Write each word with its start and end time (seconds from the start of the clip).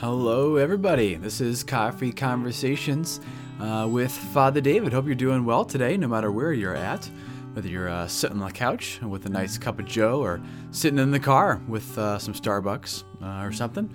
Hello, 0.00 0.56
everybody. 0.56 1.16
This 1.16 1.42
is 1.42 1.62
Coffee 1.62 2.10
Conversations 2.10 3.20
uh, 3.60 3.86
with 3.86 4.10
Father 4.10 4.62
David. 4.62 4.94
Hope 4.94 5.04
you're 5.04 5.14
doing 5.14 5.44
well 5.44 5.62
today, 5.62 5.98
no 5.98 6.08
matter 6.08 6.32
where 6.32 6.54
you're 6.54 6.74
at. 6.74 7.04
Whether 7.52 7.68
you're 7.68 7.90
uh, 7.90 8.08
sitting 8.08 8.40
on 8.40 8.48
the 8.48 8.50
couch 8.54 8.98
with 9.02 9.26
a 9.26 9.28
nice 9.28 9.58
cup 9.58 9.78
of 9.78 9.84
Joe 9.84 10.22
or 10.22 10.40
sitting 10.70 10.98
in 10.98 11.10
the 11.10 11.20
car 11.20 11.60
with 11.68 11.98
uh, 11.98 12.18
some 12.18 12.32
Starbucks 12.32 13.04
uh, 13.22 13.46
or 13.46 13.52
something. 13.52 13.92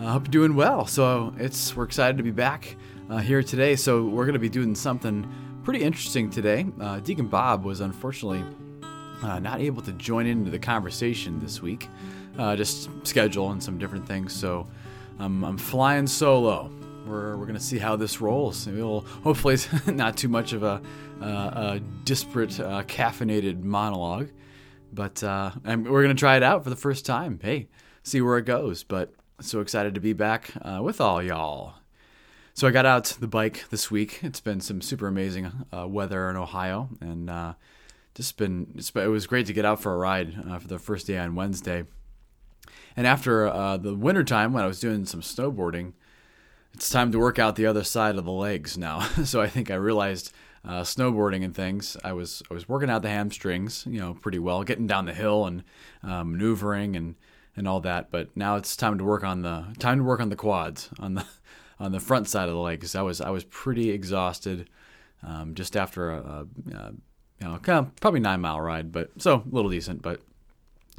I 0.00 0.10
hope 0.10 0.24
you're 0.24 0.32
doing 0.32 0.56
well. 0.56 0.88
So 0.88 1.32
it's 1.38 1.76
we're 1.76 1.84
excited 1.84 2.16
to 2.16 2.24
be 2.24 2.32
back 2.32 2.74
uh, 3.08 3.18
here 3.18 3.40
today. 3.40 3.76
So 3.76 4.06
we're 4.06 4.24
going 4.24 4.32
to 4.32 4.40
be 4.40 4.48
doing 4.48 4.74
something 4.74 5.24
pretty 5.62 5.84
interesting 5.84 6.30
today. 6.30 6.66
Uh, 6.80 6.98
Deacon 6.98 7.28
Bob 7.28 7.64
was 7.64 7.78
unfortunately 7.78 8.42
not 9.22 9.60
able 9.60 9.82
to 9.82 9.92
join 9.92 10.26
into 10.26 10.50
the 10.50 10.58
conversation 10.58 11.38
this 11.38 11.62
week, 11.62 11.88
just 12.56 12.90
schedule 13.04 13.52
and 13.52 13.62
some 13.62 13.78
different 13.78 14.04
things. 14.04 14.32
So 14.32 14.66
I'm, 15.18 15.44
I'm 15.44 15.58
flying 15.58 16.06
solo. 16.06 16.70
We're, 17.06 17.36
we're 17.36 17.44
going 17.44 17.58
to 17.58 17.64
see 17.64 17.78
how 17.78 17.96
this 17.96 18.20
rolls. 18.20 18.66
We'll, 18.66 19.00
hopefully, 19.00 19.54
it's 19.54 19.86
not 19.86 20.16
too 20.16 20.28
much 20.28 20.52
of 20.52 20.62
a, 20.62 20.80
uh, 21.20 21.26
a 21.76 21.80
disparate, 22.04 22.58
uh, 22.58 22.82
caffeinated 22.84 23.62
monologue, 23.62 24.30
but 24.92 25.22
uh, 25.22 25.50
we're 25.64 26.02
going 26.02 26.08
to 26.08 26.14
try 26.14 26.36
it 26.36 26.42
out 26.42 26.64
for 26.64 26.70
the 26.70 26.76
first 26.76 27.04
time. 27.04 27.38
Hey, 27.42 27.68
see 28.02 28.20
where 28.20 28.38
it 28.38 28.46
goes. 28.46 28.84
But 28.84 29.12
so 29.40 29.60
excited 29.60 29.94
to 29.94 30.00
be 30.00 30.12
back 30.12 30.50
uh, 30.62 30.80
with 30.82 31.00
all 31.00 31.22
y'all. 31.22 31.74
So 32.54 32.68
I 32.68 32.70
got 32.70 32.86
out 32.86 33.04
the 33.20 33.26
bike 33.26 33.64
this 33.70 33.90
week. 33.90 34.20
It's 34.22 34.40
been 34.40 34.60
some 34.60 34.80
super 34.80 35.08
amazing 35.08 35.50
uh, 35.76 35.88
weather 35.88 36.30
in 36.30 36.36
Ohio, 36.36 36.88
and 37.00 37.28
uh, 37.28 37.54
just 38.14 38.36
been, 38.36 38.72
it 38.76 39.08
was 39.08 39.26
great 39.26 39.46
to 39.46 39.52
get 39.52 39.64
out 39.64 39.82
for 39.82 39.92
a 39.92 39.96
ride 39.96 40.34
for 40.60 40.68
the 40.68 40.78
first 40.78 41.08
day 41.08 41.18
on 41.18 41.34
Wednesday. 41.34 41.84
And 42.96 43.06
after 43.06 43.46
uh, 43.46 43.76
the 43.76 43.94
wintertime, 43.94 44.52
when 44.52 44.64
I 44.64 44.66
was 44.66 44.80
doing 44.80 45.06
some 45.06 45.20
snowboarding, 45.20 45.92
it's 46.72 46.90
time 46.90 47.12
to 47.12 47.18
work 47.18 47.38
out 47.38 47.56
the 47.56 47.66
other 47.66 47.84
side 47.84 48.16
of 48.16 48.24
the 48.24 48.32
legs 48.32 48.76
now. 48.76 49.00
so 49.24 49.40
I 49.40 49.48
think 49.48 49.70
I 49.70 49.74
realized 49.74 50.32
uh, 50.66 50.82
snowboarding 50.82 51.44
and 51.44 51.54
things, 51.54 51.96
I 52.02 52.12
was 52.12 52.42
I 52.50 52.54
was 52.54 52.68
working 52.68 52.88
out 52.88 53.02
the 53.02 53.10
hamstrings, 53.10 53.84
you 53.86 54.00
know, 54.00 54.14
pretty 54.14 54.38
well, 54.38 54.64
getting 54.64 54.86
down 54.86 55.04
the 55.04 55.12
hill 55.12 55.44
and 55.44 55.62
uh, 56.02 56.24
maneuvering 56.24 56.96
and 56.96 57.16
and 57.54 57.68
all 57.68 57.80
that. 57.80 58.10
But 58.10 58.34
now 58.34 58.56
it's 58.56 58.74
time 58.74 58.96
to 58.98 59.04
work 59.04 59.24
on 59.24 59.42
the 59.42 59.66
time 59.78 59.98
to 59.98 60.04
work 60.04 60.20
on 60.20 60.30
the 60.30 60.36
quads 60.36 60.88
on 60.98 61.14
the 61.14 61.26
on 61.78 61.92
the 61.92 62.00
front 62.00 62.28
side 62.28 62.48
of 62.48 62.54
the 62.54 62.60
legs. 62.60 62.94
I 62.94 63.02
was 63.02 63.20
I 63.20 63.30
was 63.30 63.44
pretty 63.44 63.90
exhausted 63.90 64.70
um, 65.22 65.54
just 65.54 65.76
after 65.76 66.10
a, 66.10 66.16
a, 66.18 66.46
a 66.76 66.92
you 67.40 67.48
know 67.48 67.58
kind 67.58 67.86
of 67.86 67.96
probably 67.96 68.20
nine 68.20 68.40
mile 68.40 68.60
ride, 68.60 68.90
but 68.90 69.10
so 69.18 69.42
a 69.50 69.54
little 69.54 69.70
decent, 69.70 70.00
but 70.00 70.22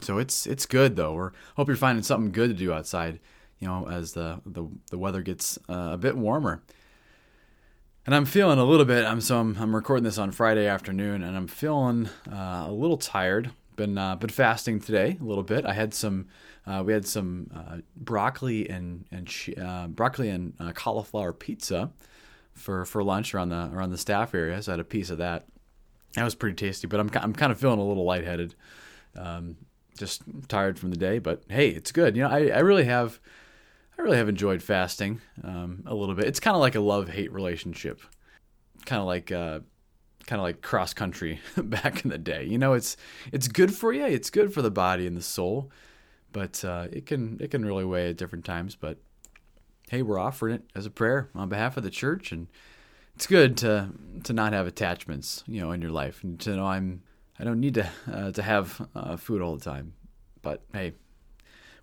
so 0.02 0.18
it's 0.18 0.46
it's 0.46 0.66
good 0.66 0.96
though. 0.96 1.14
We're 1.14 1.32
hope 1.56 1.68
you're 1.68 1.78
finding 1.78 2.04
something 2.04 2.32
good 2.32 2.50
to 2.50 2.56
do 2.56 2.74
outside. 2.74 3.20
You 3.60 3.68
know, 3.68 3.88
as 3.90 4.14
the 4.14 4.42
the, 4.46 4.68
the 4.92 4.98
weather 4.98 5.22
gets 5.22 5.58
uh, 5.70 5.92
a 5.94 5.98
bit 5.98 6.18
warmer. 6.18 6.62
And 8.06 8.14
I'm 8.14 8.26
feeling 8.26 8.60
a 8.60 8.64
little 8.64 8.86
bit. 8.86 9.04
I'm 9.04 9.20
so 9.20 9.40
I'm, 9.40 9.58
I'm 9.60 9.76
recording 9.76 10.04
this 10.04 10.20
on 10.20 10.32
Friday 10.32 10.68
afternoon, 10.68 11.24
and 11.24 11.36
I'm 11.36 11.48
feeling 11.48 12.08
uh, 12.32 12.66
a 12.68 12.72
little 12.72 12.98
tired. 12.98 13.50
Been 13.76 13.98
uh, 13.98 14.16
been 14.16 14.30
fasting 14.30 14.80
today 14.80 15.18
a 15.20 15.24
little 15.24 15.44
bit. 15.44 15.66
I 15.66 15.74
had 15.74 15.94
some. 15.94 16.28
Uh, 16.68 16.84
we 16.86 16.94
had 16.94 17.06
some 17.06 17.50
uh, 17.56 17.78
broccoli 17.96 18.70
and 18.70 19.06
and 19.12 19.30
uh, 19.60 19.88
broccoli 19.88 20.30
and 20.30 20.54
cauliflower 20.76 21.34
pizza 21.34 21.92
for 22.54 22.86
for 22.86 23.04
lunch 23.04 23.34
around 23.34 23.50
the 23.50 23.72
around 23.74 23.90
the 23.90 23.98
staff 23.98 24.36
area. 24.36 24.62
So 24.62 24.72
I 24.72 24.74
had 24.74 24.80
a 24.80 24.84
piece 24.84 25.10
of 25.10 25.18
that. 25.18 25.48
That 26.14 26.24
was 26.24 26.36
pretty 26.36 26.56
tasty. 26.56 26.88
But 26.88 27.00
I'm 27.00 27.10
I'm 27.16 27.34
kind 27.34 27.52
of 27.52 27.60
feeling 27.60 27.80
a 27.80 27.86
little 27.86 28.06
lightheaded. 28.06 28.56
Um, 29.18 29.58
just 29.98 30.24
tired 30.48 30.78
from 30.78 30.92
the 30.92 30.98
day, 30.98 31.20
but 31.20 31.44
hey, 31.50 31.70
it's 31.70 31.92
good. 31.92 32.16
You 32.16 32.24
know, 32.24 32.30
I, 32.30 32.48
I 32.48 32.60
really 32.60 32.86
have, 32.86 33.20
I 33.98 34.02
really 34.02 34.18
have 34.18 34.30
enjoyed 34.30 34.62
fasting 34.62 35.22
um, 35.44 35.84
a 35.86 35.96
little 35.96 36.16
bit. 36.16 36.26
It's 36.26 36.40
kind 36.40 36.56
of 36.56 36.62
like 36.62 36.76
a 36.76 36.80
love 36.80 37.10
hate 37.10 37.32
relationship, 37.32 38.02
kind 38.86 39.00
of 39.00 39.08
like, 39.08 39.32
uh, 39.32 39.60
kind 40.26 40.40
of 40.40 40.44
like 40.44 40.62
cross 40.62 40.94
country 40.94 41.40
back 41.58 42.04
in 42.04 42.10
the 42.10 42.18
day. 42.18 42.46
You 42.46 42.58
know, 42.58 42.74
it's 42.74 42.98
it's 43.32 43.48
good 43.48 43.74
for 43.74 43.94
you. 43.94 44.06
It's 44.06 44.30
good 44.30 44.54
for 44.54 44.62
the 44.62 44.72
body 44.72 45.08
and 45.08 45.16
the 45.16 45.22
soul, 45.22 45.72
but 46.32 46.64
uh, 46.66 46.88
it 46.92 47.06
can 47.06 47.38
it 47.40 47.52
can 47.52 47.66
really 47.66 47.86
weigh 47.86 48.10
at 48.10 48.18
different 48.18 48.46
times. 48.46 48.76
But 48.76 48.98
hey, 49.90 50.02
we're 50.02 50.20
offering 50.20 50.56
it 50.56 50.64
as 50.76 50.86
a 50.86 50.92
prayer 50.92 51.30
on 51.36 51.50
behalf 51.50 51.78
of 51.78 51.84
the 51.84 51.90
church, 51.90 52.32
and 52.32 52.48
it's 53.16 53.28
good 53.28 53.58
to 53.58 53.90
to 54.24 54.34
not 54.34 54.54
have 54.54 54.68
attachments, 54.68 55.44
you 55.48 55.62
know, 55.62 55.72
in 55.72 55.82
your 55.82 55.92
life, 55.92 56.24
and 56.24 56.40
to 56.42 56.56
know 56.56 56.66
I'm 56.66 57.04
I 57.38 57.44
don't 57.44 57.60
need 57.60 57.74
to 57.76 57.90
uh, 58.12 58.32
to 58.32 58.42
have 58.42 58.88
uh, 58.96 59.18
food 59.18 59.42
all 59.42 59.58
the 59.58 59.64
time, 59.64 59.94
but 60.42 60.62
hey, 60.72 60.94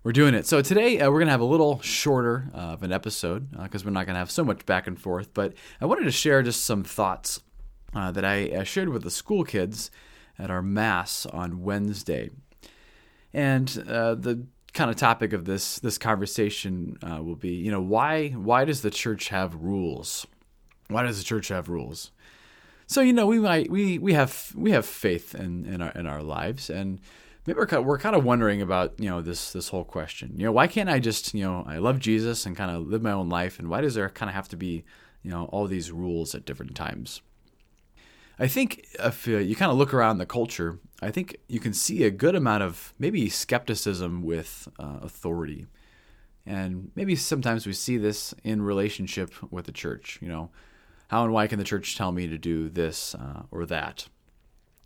we're 0.03 0.11
doing 0.11 0.33
it. 0.33 0.47
So 0.47 0.61
today 0.61 0.99
uh, 0.99 1.11
we're 1.11 1.19
gonna 1.19 1.31
have 1.31 1.41
a 1.41 1.45
little 1.45 1.79
shorter 1.81 2.49
uh, 2.55 2.73
of 2.73 2.83
an 2.83 2.91
episode 2.91 3.51
because 3.51 3.83
uh, 3.83 3.85
we're 3.85 3.91
not 3.91 4.07
gonna 4.07 4.19
have 4.19 4.31
so 4.31 4.43
much 4.43 4.65
back 4.65 4.87
and 4.87 4.99
forth. 4.99 5.31
But 5.33 5.53
I 5.79 5.85
wanted 5.85 6.05
to 6.05 6.11
share 6.11 6.41
just 6.41 6.65
some 6.65 6.83
thoughts 6.83 7.41
uh, 7.93 8.11
that 8.11 8.25
I 8.25 8.63
shared 8.63 8.89
with 8.89 9.03
the 9.03 9.11
school 9.11 9.43
kids 9.43 9.91
at 10.39 10.49
our 10.49 10.63
mass 10.63 11.27
on 11.27 11.61
Wednesday, 11.61 12.31
and 13.31 13.67
the 13.67 14.47
kind 14.73 14.89
of 14.89 14.95
topic 14.95 15.33
of 15.33 15.45
this 15.45 15.77
this 15.79 15.99
conversation 15.99 16.97
will 17.03 17.35
be, 17.35 17.53
you 17.53 17.69
know, 17.69 17.81
why 17.81 18.29
why 18.29 18.65
does 18.65 18.81
the 18.81 18.89
church 18.91 19.29
have 19.29 19.53
rules? 19.53 20.25
Why 20.87 21.03
does 21.03 21.19
the 21.19 21.23
church 21.23 21.49
have 21.49 21.69
rules? 21.69 22.11
So 22.93 23.01
you 23.01 23.11
know, 23.11 23.25
we 23.25 23.39
might 23.39 23.71
we 23.71 23.97
we 23.97 24.13
have 24.13 24.51
we 24.53 24.69
have 24.69 24.85
faith 24.85 25.33
in 25.33 25.65
in 25.65 25.81
our 25.81 25.89
in 25.93 26.05
our 26.05 26.21
lives, 26.21 26.69
and 26.69 26.99
maybe 27.47 27.57
we're 27.57 27.81
we're 27.81 27.97
kind 27.97 28.15
of 28.15 28.23
wondering 28.23 28.61
about 28.61 28.93
you 28.99 29.09
know 29.09 29.19
this 29.19 29.51
this 29.51 29.69
whole 29.69 29.83
question. 29.83 30.33
You 30.37 30.45
know, 30.45 30.51
why 30.51 30.67
can't 30.67 30.87
I 30.87 30.99
just 30.99 31.33
you 31.33 31.43
know 31.43 31.63
I 31.67 31.79
love 31.79 31.97
Jesus 31.97 32.45
and 32.45 32.55
kind 32.55 32.69
of 32.69 32.85
live 32.85 33.01
my 33.01 33.11
own 33.11 33.29
life, 33.29 33.57
and 33.57 33.67
why 33.67 33.81
does 33.81 33.95
there 33.95 34.07
kind 34.09 34.29
of 34.29 34.35
have 34.35 34.47
to 34.49 34.55
be 34.55 34.83
you 35.23 35.31
know 35.31 35.45
all 35.45 35.65
these 35.65 35.91
rules 35.91 36.35
at 36.35 36.45
different 36.45 36.75
times? 36.75 37.23
I 38.37 38.47
think 38.47 38.85
if 38.99 39.27
uh, 39.27 39.37
you 39.37 39.55
kind 39.55 39.71
of 39.71 39.77
look 39.79 39.91
around 39.91 40.19
the 40.19 40.27
culture, 40.27 40.77
I 41.01 41.09
think 41.09 41.37
you 41.47 41.59
can 41.59 41.73
see 41.73 42.03
a 42.03 42.11
good 42.11 42.35
amount 42.35 42.61
of 42.61 42.93
maybe 42.99 43.27
skepticism 43.27 44.21
with 44.21 44.67
uh, 44.77 44.99
authority. 45.01 45.65
And 46.45 46.91
maybe 46.93 47.15
sometimes 47.15 47.65
we 47.65 47.73
see 47.73 47.97
this 47.97 48.35
in 48.43 48.61
relationship 48.61 49.33
with 49.51 49.65
the 49.65 49.71
church. 49.71 50.19
You 50.21 50.27
know, 50.27 50.51
how 51.07 51.23
and 51.23 51.33
why 51.33 51.47
can 51.47 51.59
the 51.59 51.65
church 51.65 51.95
tell 51.95 52.11
me 52.11 52.27
to 52.27 52.37
do 52.37 52.69
this 52.69 53.15
uh, 53.15 53.43
or 53.51 53.65
that? 53.65 54.07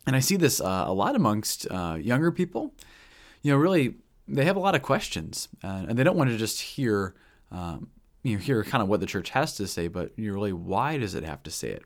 And 0.06 0.16
I 0.16 0.20
see 0.20 0.38
this 0.38 0.62
uh, 0.62 0.86
a 0.88 0.94
lot 0.94 1.16
amongst 1.16 1.68
uh, 1.70 1.98
younger 2.00 2.32
people. 2.32 2.74
You 3.42 3.52
know, 3.52 3.58
really, 3.58 3.96
they 4.28 4.46
have 4.46 4.56
a 4.56 4.60
lot 4.62 4.76
of 4.76 4.82
questions, 4.82 5.50
uh, 5.64 5.86
and 5.88 5.98
they 5.98 6.04
don't 6.04 6.18
want 6.18 6.30
to 6.30 6.38
just 6.38 6.62
hear, 6.62 7.16
um, 7.52 7.90
you 8.24 8.34
know, 8.34 8.40
hear 8.40 8.64
kind 8.64 8.82
of 8.82 8.90
what 8.90 9.00
the 9.00 9.06
church 9.06 9.32
has 9.32 9.56
to 9.56 9.68
say, 9.68 9.88
but 9.88 10.12
you 10.18 10.34
really, 10.34 10.54
why 10.54 10.98
does 10.98 11.16
it 11.16 11.24
have 11.24 11.44
to 11.44 11.52
say 11.52 11.70
it? 11.70 11.84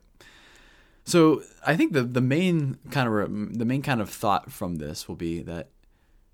So 1.04 1.42
I 1.66 1.76
think 1.76 1.92
the 1.92 2.04
the 2.04 2.20
main 2.20 2.78
kind 2.90 3.08
of 3.08 3.58
the 3.58 3.64
main 3.64 3.82
kind 3.82 4.00
of 4.00 4.08
thought 4.08 4.52
from 4.52 4.76
this 4.76 5.08
will 5.08 5.16
be 5.16 5.42
that 5.42 5.70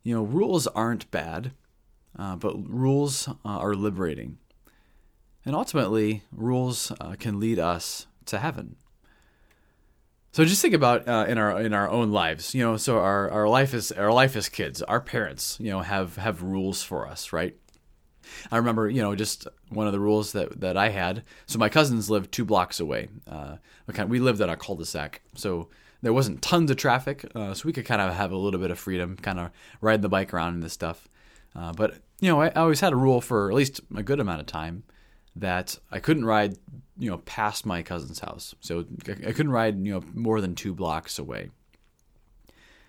you 0.02 0.14
know 0.14 0.22
rules 0.22 0.66
aren't 0.66 1.10
bad, 1.10 1.52
uh, 2.18 2.36
but 2.36 2.54
rules 2.68 3.28
uh, 3.28 3.34
are 3.44 3.74
liberating. 3.74 4.38
And 5.44 5.54
ultimately, 5.54 6.22
rules 6.32 6.92
uh, 7.00 7.14
can 7.18 7.40
lead 7.40 7.58
us 7.58 8.06
to 8.26 8.38
heaven. 8.38 8.76
So 10.32 10.44
just 10.44 10.62
think 10.62 10.74
about 10.74 11.08
uh, 11.08 11.24
in 11.26 11.38
our 11.38 11.60
in 11.60 11.72
our 11.72 11.88
own 11.88 12.12
lives, 12.12 12.54
you 12.54 12.62
know. 12.62 12.76
So 12.76 12.98
our, 12.98 13.30
our 13.30 13.48
life 13.48 13.72
is 13.74 13.90
our 13.92 14.12
life 14.12 14.36
as 14.36 14.48
kids. 14.48 14.82
Our 14.82 15.00
parents, 15.00 15.56
you 15.58 15.70
know, 15.70 15.80
have 15.80 16.16
have 16.16 16.42
rules 16.42 16.82
for 16.82 17.08
us, 17.08 17.32
right? 17.32 17.56
I 18.52 18.58
remember, 18.58 18.90
you 18.90 19.00
know, 19.00 19.14
just 19.14 19.48
one 19.70 19.86
of 19.86 19.92
the 19.92 20.00
rules 20.00 20.32
that, 20.32 20.60
that 20.60 20.76
I 20.76 20.90
had. 20.90 21.24
So 21.46 21.58
my 21.58 21.70
cousins 21.70 22.10
lived 22.10 22.30
two 22.30 22.44
blocks 22.44 22.78
away. 22.78 23.08
Uh, 23.26 23.56
we, 23.86 24.04
we 24.04 24.20
lived 24.20 24.42
at 24.42 24.50
a 24.50 24.56
cul-de-sac, 24.56 25.22
so 25.34 25.68
there 26.02 26.12
wasn't 26.12 26.42
tons 26.42 26.70
of 26.70 26.76
traffic, 26.76 27.24
uh, 27.34 27.54
so 27.54 27.66
we 27.66 27.72
could 27.72 27.86
kind 27.86 28.02
of 28.02 28.14
have 28.14 28.30
a 28.30 28.36
little 28.36 28.60
bit 28.60 28.70
of 28.70 28.78
freedom, 28.78 29.16
kind 29.16 29.40
of 29.40 29.50
ride 29.80 30.02
the 30.02 30.10
bike 30.10 30.34
around 30.34 30.54
and 30.54 30.62
this 30.62 30.74
stuff. 30.74 31.08
Uh, 31.56 31.72
but 31.72 31.94
you 32.20 32.28
know, 32.28 32.40
I, 32.42 32.48
I 32.48 32.60
always 32.60 32.80
had 32.80 32.92
a 32.92 32.96
rule 32.96 33.20
for 33.20 33.48
at 33.48 33.56
least 33.56 33.80
a 33.96 34.02
good 34.02 34.20
amount 34.20 34.40
of 34.40 34.46
time 34.46 34.84
that 35.40 35.78
I 35.90 36.00
couldn't 36.00 36.24
ride, 36.24 36.56
you 36.98 37.10
know, 37.10 37.18
past 37.18 37.66
my 37.66 37.82
cousin's 37.82 38.20
house. 38.20 38.54
So 38.60 38.84
I 39.08 39.32
couldn't 39.32 39.52
ride, 39.52 39.84
you 39.84 39.94
know, 39.94 40.04
more 40.14 40.40
than 40.40 40.54
two 40.54 40.74
blocks 40.74 41.18
away. 41.18 41.50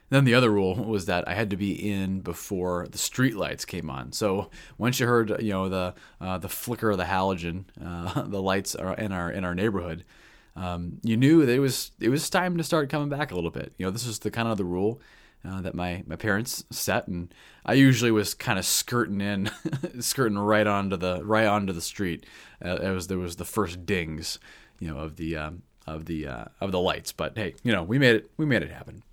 Then 0.10 0.26
the 0.26 0.34
other 0.34 0.50
rule 0.50 0.76
was 0.76 1.06
that 1.06 1.28
I 1.28 1.36
had 1.36 1.52
to 1.52 1.58
be 1.58 1.74
in 1.74 2.22
before 2.22 2.88
the 2.90 2.98
street 2.98 3.36
lights 3.36 3.64
came 3.64 3.90
on. 3.90 4.12
So 4.12 4.50
once 4.78 5.00
you 5.00 5.06
heard, 5.06 5.42
you 5.42 5.52
know, 5.52 5.70
the 5.70 5.94
uh, 6.20 6.40
the 6.40 6.50
flicker 6.50 6.90
of 6.90 6.98
the 6.98 7.04
halogen, 7.04 7.66
uh, 7.84 8.24
the 8.28 8.42
lights 8.42 8.76
are 8.76 8.96
in 8.96 9.12
our 9.12 9.32
in 9.32 9.46
our 9.46 9.54
neighborhood, 9.54 10.04
um, 10.56 11.00
you 11.04 11.16
knew 11.16 11.46
that 11.46 11.54
it 11.54 11.60
was 11.60 11.92
it 12.00 12.10
was 12.10 12.28
time 12.30 12.58
to 12.58 12.64
start 12.64 12.90
coming 12.90 13.10
back 13.10 13.32
a 13.32 13.36
little 13.36 13.52
bit. 13.52 13.74
You 13.78 13.86
know, 13.86 13.92
this 13.92 14.08
was 14.08 14.20
the 14.20 14.32
kind 14.32 14.48
of 14.48 14.58
the 14.58 14.66
rule 14.66 15.00
uh, 15.48 15.62
that 15.62 15.76
my, 15.76 16.04
my 16.06 16.16
parents 16.16 16.64
set, 16.70 17.08
and 17.08 17.34
I 17.66 17.74
usually 17.74 18.12
was 18.12 18.34
kind 18.34 18.60
of 18.60 18.66
skirting 18.66 19.22
in, 19.22 19.50
skirting 20.00 20.38
right 20.38 20.68
onto 20.68 20.98
the 20.98 21.24
right 21.24 21.48
onto 21.48 21.74
the 21.74 21.82
street. 21.82 22.26
Uh, 22.64 22.78
it 22.78 22.92
was 22.92 23.08
there 23.08 23.18
was 23.18 23.38
the 23.38 23.46
first 23.46 23.86
dings, 23.86 24.40
you 24.80 24.90
know, 24.90 24.98
of 24.98 25.16
the 25.16 25.38
um, 25.38 25.64
of 25.88 26.06
the 26.06 26.28
uh, 26.28 26.46
of 26.60 26.72
the 26.72 26.80
lights. 26.80 27.12
But 27.12 27.38
hey, 27.38 27.56
you 27.64 27.72
know, 27.72 27.84
we 27.84 27.98
made 27.98 28.16
it 28.16 28.32
we 28.38 28.46
made 28.46 28.64
it 28.64 28.72
happen. 28.72 29.04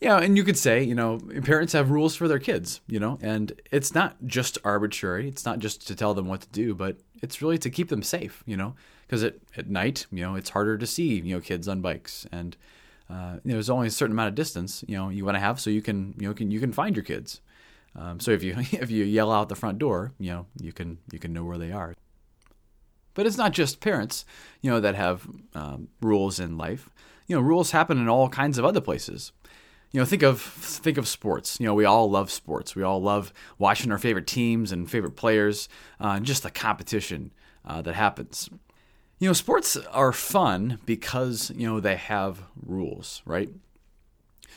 Yeah, 0.00 0.18
and 0.18 0.36
you 0.36 0.42
could 0.42 0.58
say, 0.58 0.82
you 0.82 0.96
know, 0.96 1.20
parents 1.44 1.74
have 1.74 1.92
rules 1.92 2.16
for 2.16 2.26
their 2.26 2.40
kids, 2.40 2.80
you 2.88 2.98
know, 2.98 3.20
and 3.22 3.52
it's 3.70 3.94
not 3.94 4.16
just 4.26 4.58
arbitrary. 4.64 5.28
It's 5.28 5.44
not 5.44 5.60
just 5.60 5.86
to 5.86 5.94
tell 5.94 6.12
them 6.12 6.26
what 6.26 6.40
to 6.40 6.48
do, 6.48 6.74
but 6.74 6.96
it's 7.22 7.40
really 7.40 7.56
to 7.58 7.70
keep 7.70 7.88
them 7.88 8.02
safe, 8.02 8.42
you 8.44 8.56
know, 8.56 8.74
because 9.06 9.22
at, 9.22 9.36
at 9.56 9.70
night, 9.70 10.06
you 10.10 10.24
know, 10.24 10.34
it's 10.34 10.50
harder 10.50 10.76
to 10.76 10.88
see, 10.88 11.20
you 11.20 11.36
know, 11.36 11.40
kids 11.40 11.68
on 11.68 11.80
bikes 11.80 12.26
and 12.32 12.56
uh, 13.10 13.38
there's 13.44 13.70
only 13.70 13.88
a 13.88 13.90
certain 13.90 14.12
amount 14.12 14.28
of 14.28 14.34
distance, 14.34 14.84
you 14.86 14.96
know, 14.96 15.08
you 15.08 15.24
want 15.24 15.36
to 15.36 15.40
have 15.40 15.60
so 15.60 15.70
you 15.70 15.82
can, 15.82 16.14
you 16.18 16.28
know, 16.28 16.34
can 16.34 16.50
you 16.50 16.60
can 16.60 16.72
find 16.72 16.96
your 16.96 17.04
kids. 17.04 17.40
Um, 17.94 18.20
so 18.20 18.30
if 18.30 18.42
you 18.42 18.54
if 18.72 18.90
you 18.90 19.04
yell 19.04 19.30
out 19.32 19.48
the 19.48 19.56
front 19.56 19.78
door, 19.78 20.12
you 20.18 20.30
know, 20.30 20.46
you 20.60 20.72
can 20.72 20.98
you 21.12 21.18
can 21.18 21.32
know 21.32 21.44
where 21.44 21.58
they 21.58 21.72
are. 21.72 21.94
But 23.14 23.26
it's 23.26 23.36
not 23.36 23.52
just 23.52 23.80
parents, 23.80 24.24
you 24.62 24.70
know, 24.70 24.80
that 24.80 24.94
have 24.94 25.26
um, 25.54 25.88
rules 26.00 26.40
in 26.40 26.56
life. 26.56 26.88
You 27.26 27.36
know, 27.36 27.42
rules 27.42 27.70
happen 27.72 27.98
in 27.98 28.08
all 28.08 28.28
kinds 28.28 28.56
of 28.56 28.64
other 28.64 28.80
places. 28.80 29.32
You 29.90 30.00
know, 30.00 30.06
think 30.06 30.22
of 30.22 30.40
think 30.40 30.96
of 30.96 31.06
sports. 31.06 31.60
You 31.60 31.66
know, 31.66 31.74
we 31.74 31.84
all 31.84 32.10
love 32.10 32.30
sports. 32.30 32.74
We 32.74 32.82
all 32.82 33.02
love 33.02 33.32
watching 33.58 33.92
our 33.92 33.98
favorite 33.98 34.26
teams 34.26 34.72
and 34.72 34.90
favorite 34.90 35.16
players, 35.16 35.68
uh, 36.00 36.14
and 36.16 36.24
just 36.24 36.42
the 36.42 36.50
competition 36.50 37.32
uh, 37.66 37.82
that 37.82 37.94
happens. 37.94 38.48
You 39.22 39.28
know, 39.28 39.34
sports 39.34 39.76
are 39.76 40.12
fun 40.12 40.80
because 40.84 41.52
you 41.54 41.68
know 41.68 41.78
they 41.78 41.94
have 41.94 42.42
rules, 42.60 43.22
right? 43.24 43.48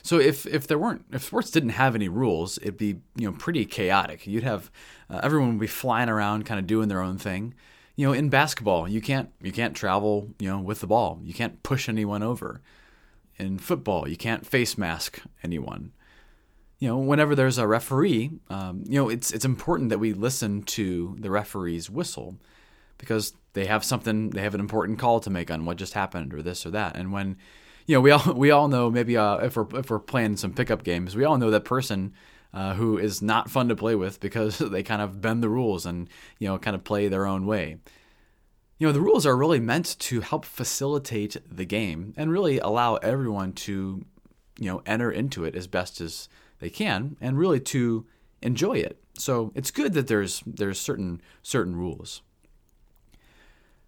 So 0.02 0.20
if 0.20 0.48
if 0.48 0.66
there 0.66 0.80
weren't 0.80 1.06
if 1.12 1.26
sports 1.26 1.52
didn't 1.52 1.70
have 1.70 1.94
any 1.94 2.10
rules, 2.10 2.58
it'd 2.58 2.78
be 2.78 2.98
you 3.16 3.30
know 3.30 3.32
pretty 3.32 3.66
chaotic. 3.66 4.26
You'd 4.26 4.44
have 4.44 4.72
uh, 5.10 5.20
everyone 5.22 5.50
would 5.50 5.60
be 5.60 5.68
flying 5.68 6.10
around, 6.10 6.46
kind 6.46 6.60
of 6.60 6.66
doing 6.66 6.88
their 6.88 7.02
own 7.02 7.18
thing 7.18 7.54
you 7.96 8.06
know, 8.06 8.14
in 8.14 8.30
basketball, 8.30 8.88
you 8.88 9.02
can't 9.02 9.32
you 9.42 9.52
can't 9.52 9.76
travel, 9.76 10.30
you 10.40 10.50
know, 10.50 10.60
with 10.60 10.82
the 10.82 10.88
ball. 10.88 11.20
You 11.24 11.34
can't 11.34 11.64
push 11.64 11.88
anyone 11.88 12.24
over. 12.24 12.62
In 13.38 13.58
football, 13.58 14.08
you 14.08 14.16
can't 14.16 14.46
face 14.46 14.78
mask 14.78 15.22
anyone. 15.44 15.92
You 16.80 16.90
know, 16.90 16.98
whenever 16.98 17.36
there's 17.36 17.58
a 17.58 17.68
referee, 17.68 18.32
um, 18.50 18.84
you 18.86 18.96
know, 18.96 19.10
it's 19.10 19.32
it's 19.32 19.46
important 19.46 19.90
that 19.90 20.00
we 20.00 20.14
listen 20.14 20.64
to 20.64 21.16
the 21.20 21.32
referee's 21.32 21.90
whistle 21.90 22.38
because 22.98 23.34
they 23.56 23.66
have 23.66 23.84
something, 23.84 24.30
they 24.30 24.42
have 24.42 24.54
an 24.54 24.60
important 24.60 25.00
call 25.00 25.20
to 25.22 25.30
make 25.30 25.50
on 25.50 25.66
what 25.66 25.78
just 25.78 25.94
happened 25.94 26.34
or 26.34 26.42
this 26.44 26.66
or 26.66 26.72
that. 26.72 26.96
And 26.96 27.12
when, 27.12 27.38
you 27.88 27.96
know, 27.96 28.02
we 28.02 28.12
all 28.12 28.34
we 28.36 28.52
all 28.52 28.68
know 28.68 28.92
maybe 28.92 29.18
uh, 29.18 29.38
if 29.38 29.56
we're 29.56 29.80
if 29.80 29.90
we're 29.90 30.00
playing 30.00 30.38
some 30.38 30.54
pickup 30.54 30.84
games, 30.84 31.16
we 31.16 31.24
all 31.24 31.38
know 31.38 31.50
that 31.50 31.66
person 31.66 32.14
uh, 32.54 32.76
who 32.76 32.98
is 32.98 33.22
not 33.22 33.50
fun 33.50 33.70
to 33.70 33.76
play 33.76 33.96
with 33.96 34.20
because 34.28 34.60
they 34.60 34.84
kind 34.84 35.02
of 35.02 35.22
bend 35.22 35.42
the 35.42 35.50
rules 35.50 35.86
and 35.86 36.10
you 36.38 36.48
know 36.48 36.60
kind 36.60 36.76
of 36.76 36.84
play 36.84 37.08
their 37.08 37.26
own 37.26 37.48
way. 37.48 37.78
You 38.78 38.88
know, 38.88 38.94
the 38.94 39.02
rules 39.02 39.26
are 39.26 39.38
really 39.38 39.62
meant 39.62 39.98
to 40.00 40.20
help 40.20 40.44
facilitate 40.44 41.38
the 41.50 41.66
game 41.66 42.14
and 42.18 42.30
really 42.30 42.60
allow 42.60 42.96
everyone 42.96 43.54
to 43.54 44.06
you 44.60 44.72
know 44.72 44.84
enter 44.86 45.10
into 45.10 45.46
it 45.46 45.56
as 45.56 45.66
best 45.66 46.02
as 46.02 46.28
they 46.60 46.70
can 46.70 47.16
and 47.22 47.40
really 47.40 47.62
to 47.62 48.06
enjoy 48.42 48.78
it. 48.78 49.02
So 49.18 49.54
it's 49.56 49.72
good 49.72 49.94
that 49.94 50.08
there's 50.08 50.44
there's 50.46 50.78
certain 50.78 51.22
certain 51.42 51.78
rules. 51.78 52.22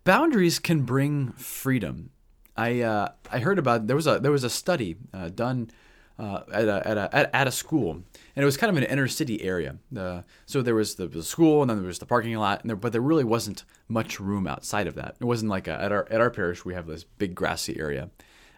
Boundaries 0.07 0.57
can 0.57 0.83
bring 0.83 1.33
freedom. 1.33 2.11
I 2.55 2.79
uh, 2.79 3.09
I 3.29 3.39
heard 3.39 3.59
about 3.59 3.87
there 3.87 3.95
was 3.97 4.07
a 4.07 4.21
there 4.21 4.31
was 4.31 4.45
a 4.45 4.49
study 4.49 4.95
uh, 5.13 5.27
done 5.27 5.69
uh, 6.17 6.43
at, 6.49 6.65
a, 6.69 6.87
at, 6.87 6.97
a, 6.97 7.35
at, 7.35 7.47
a 7.47 7.51
school, 7.51 7.91
and 7.91 8.41
it 8.41 8.45
was 8.45 8.55
kind 8.55 8.69
of 8.69 8.77
an 8.81 8.89
inner 8.89 9.09
city 9.09 9.43
area. 9.43 9.75
Uh, 9.95 10.21
so 10.45 10.61
there 10.61 10.75
was 10.75 10.95
the, 10.95 11.07
the, 11.07 11.21
school, 11.21 11.61
and 11.61 11.69
then 11.69 11.79
there 11.79 11.87
was 11.87 11.99
the 11.99 12.05
parking 12.05 12.33
lot, 12.37 12.61
there, 12.63 12.77
but 12.77 12.93
there 12.93 13.01
really 13.01 13.25
wasn't 13.25 13.65
much 13.89 14.17
room 14.17 14.47
outside 14.47 14.87
of 14.87 14.95
that. 14.95 15.17
It 15.19 15.25
wasn't 15.25 15.51
like 15.51 15.67
a, 15.67 15.73
at 15.73 15.91
our 15.91 16.07
at 16.09 16.21
our 16.21 16.31
parish 16.31 16.63
we 16.63 16.73
have 16.73 16.87
this 16.87 17.03
big 17.03 17.35
grassy 17.35 17.77
area, 17.77 18.09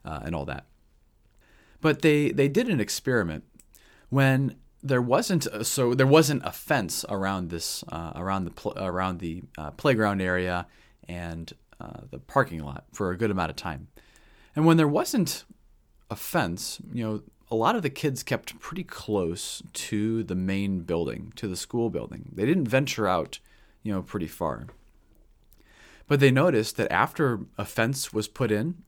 uh, 0.06 0.20
and 0.22 0.36
all 0.36 0.46
that. 0.46 0.68
But 1.82 2.04
they 2.04 2.30
they 2.30 2.48
did 2.48 2.70
an 2.70 2.80
experiment 2.80 3.44
when 4.10 4.56
there 4.84 5.02
wasn't 5.02 5.48
a, 5.48 5.66
so 5.66 5.96
there 5.96 6.06
wasn't 6.06 6.44
a 6.46 6.52
fence 6.52 7.06
around 7.10 7.50
this 7.50 7.84
uh, 7.92 8.12
around 8.16 8.46
the 8.46 8.52
pl- 8.52 8.78
around 8.78 9.20
the 9.20 9.42
uh, 9.58 9.72
playground 9.72 10.22
area 10.22 10.68
and 11.10 11.52
uh, 11.82 12.02
the 12.10 12.20
parking 12.20 12.64
lot 12.64 12.86
for 12.94 13.12
a 13.12 13.18
good 13.18 13.32
amount 13.32 13.50
of 13.50 13.58
time, 13.58 13.88
and 14.56 14.66
when 14.66 14.78
there 14.78 14.88
wasn't 14.88 15.44
a 16.10 16.16
fence, 16.16 16.80
you 16.94 17.04
know, 17.04 17.22
a 17.52 17.56
lot 17.56 17.76
of 17.76 17.82
the 17.82 17.90
kids 17.90 18.24
kept 18.24 18.60
pretty 18.60 18.84
close 18.84 19.62
to 19.74 20.24
the 20.24 20.36
main 20.36 20.82
building, 20.82 21.34
to 21.36 21.48
the 21.48 21.56
school 21.56 21.90
building. 21.90 22.30
They 22.34 22.46
didn't 22.46 22.68
venture 22.68 23.08
out, 23.08 23.40
you 23.84 23.92
know, 23.92 24.02
pretty 24.02 24.28
far. 24.28 24.68
But 26.08 26.20
they 26.20 26.32
noticed 26.32 26.78
that 26.78 26.92
after 26.92 27.42
a 27.58 27.66
fence 27.66 28.14
was 28.14 28.28
put 28.28 28.52
in, 28.52 28.84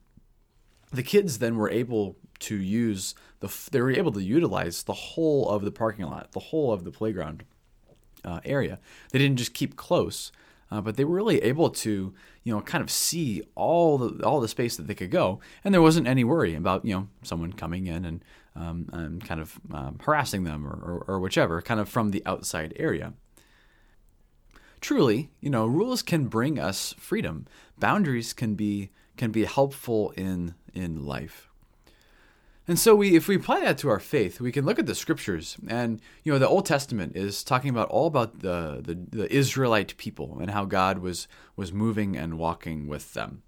the 0.92 1.02
kids 1.02 1.38
then 1.38 1.56
were 1.56 1.70
able 1.70 2.16
to 2.40 2.56
use 2.56 3.14
the 3.40 3.52
they 3.70 3.80
were 3.80 3.90
able 3.90 4.12
to 4.12 4.22
utilize 4.22 4.82
the 4.82 4.92
whole 4.92 5.48
of 5.48 5.64
the 5.64 5.70
parking 5.70 6.06
lot, 6.06 6.32
the 6.32 6.40
whole 6.40 6.72
of 6.72 6.84
the 6.84 6.90
playground 6.90 7.44
uh, 8.24 8.40
area. 8.44 8.78
They 9.10 9.18
didn't 9.18 9.38
just 9.38 9.54
keep 9.54 9.76
close, 9.76 10.32
uh, 10.72 10.80
but 10.80 10.96
they 10.96 11.04
were 11.04 11.14
really 11.14 11.42
able 11.42 11.68
to 11.68 12.14
you 12.44 12.54
know 12.54 12.62
kind 12.62 12.82
of 12.82 12.90
see 12.90 13.42
all 13.54 13.98
the 13.98 14.24
all 14.24 14.40
the 14.40 14.48
space 14.48 14.76
that 14.76 14.86
they 14.86 14.94
could 14.94 15.10
go, 15.10 15.38
and 15.62 15.74
there 15.74 15.82
wasn't 15.82 16.06
any 16.06 16.24
worry 16.24 16.54
about 16.54 16.84
you 16.84 16.94
know 16.94 17.08
someone 17.22 17.52
coming 17.52 17.86
in 17.86 18.06
and 18.06 18.24
um, 18.56 18.88
and 18.92 19.24
kind 19.24 19.40
of 19.40 19.60
um, 19.72 19.98
harassing 20.02 20.44
them 20.44 20.66
or, 20.66 20.70
or, 20.72 21.04
or 21.08 21.20
whichever, 21.20 21.60
kind 21.60 21.78
of 21.78 21.88
from 21.88 22.10
the 22.10 22.22
outside 22.24 22.72
area. 22.76 23.12
Truly, 24.80 25.30
you 25.40 25.50
know, 25.50 25.66
rules 25.66 26.02
can 26.02 26.26
bring 26.26 26.58
us 26.58 26.94
freedom. 26.98 27.46
Boundaries 27.78 28.32
can 28.32 28.54
be 28.54 28.90
can 29.18 29.30
be 29.30 29.44
helpful 29.44 30.12
in 30.16 30.54
in 30.72 31.04
life. 31.04 31.51
And 32.72 32.78
so 32.78 32.94
we 32.94 33.14
if 33.14 33.28
we 33.28 33.36
apply 33.36 33.60
that 33.60 33.76
to 33.80 33.90
our 33.90 34.00
faith, 34.00 34.40
we 34.40 34.50
can 34.50 34.64
look 34.64 34.78
at 34.78 34.86
the 34.86 34.94
scriptures 34.94 35.58
and 35.68 36.00
you 36.24 36.32
know 36.32 36.38
the 36.38 36.48
Old 36.48 36.64
Testament 36.64 37.14
is 37.14 37.44
talking 37.44 37.68
about 37.68 37.90
all 37.90 38.06
about 38.06 38.38
the 38.38 38.80
the, 38.82 38.94
the 38.94 39.30
Israelite 39.30 39.94
people 39.98 40.38
and 40.40 40.50
how 40.50 40.64
God 40.64 41.00
was 41.00 41.28
was 41.54 41.70
moving 41.70 42.16
and 42.16 42.38
walking 42.38 42.88
with 42.88 43.12
them. 43.12 43.42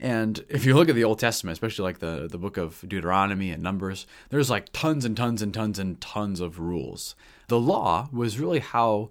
And 0.00 0.42
if 0.48 0.64
you 0.64 0.74
look 0.74 0.88
at 0.88 0.94
the 0.94 1.04
Old 1.04 1.18
Testament, 1.18 1.52
especially 1.52 1.82
like 1.82 1.98
the, 1.98 2.28
the 2.30 2.38
book 2.38 2.56
of 2.56 2.82
Deuteronomy 2.88 3.50
and 3.50 3.62
Numbers, 3.62 4.06
there's 4.30 4.48
like 4.48 4.72
tons 4.72 5.04
and 5.04 5.14
tons 5.14 5.42
and 5.42 5.52
tons 5.52 5.78
and 5.78 6.00
tons 6.00 6.40
of 6.40 6.58
rules. 6.58 7.14
The 7.48 7.60
law 7.60 8.08
was 8.10 8.40
really 8.40 8.60
how 8.60 9.10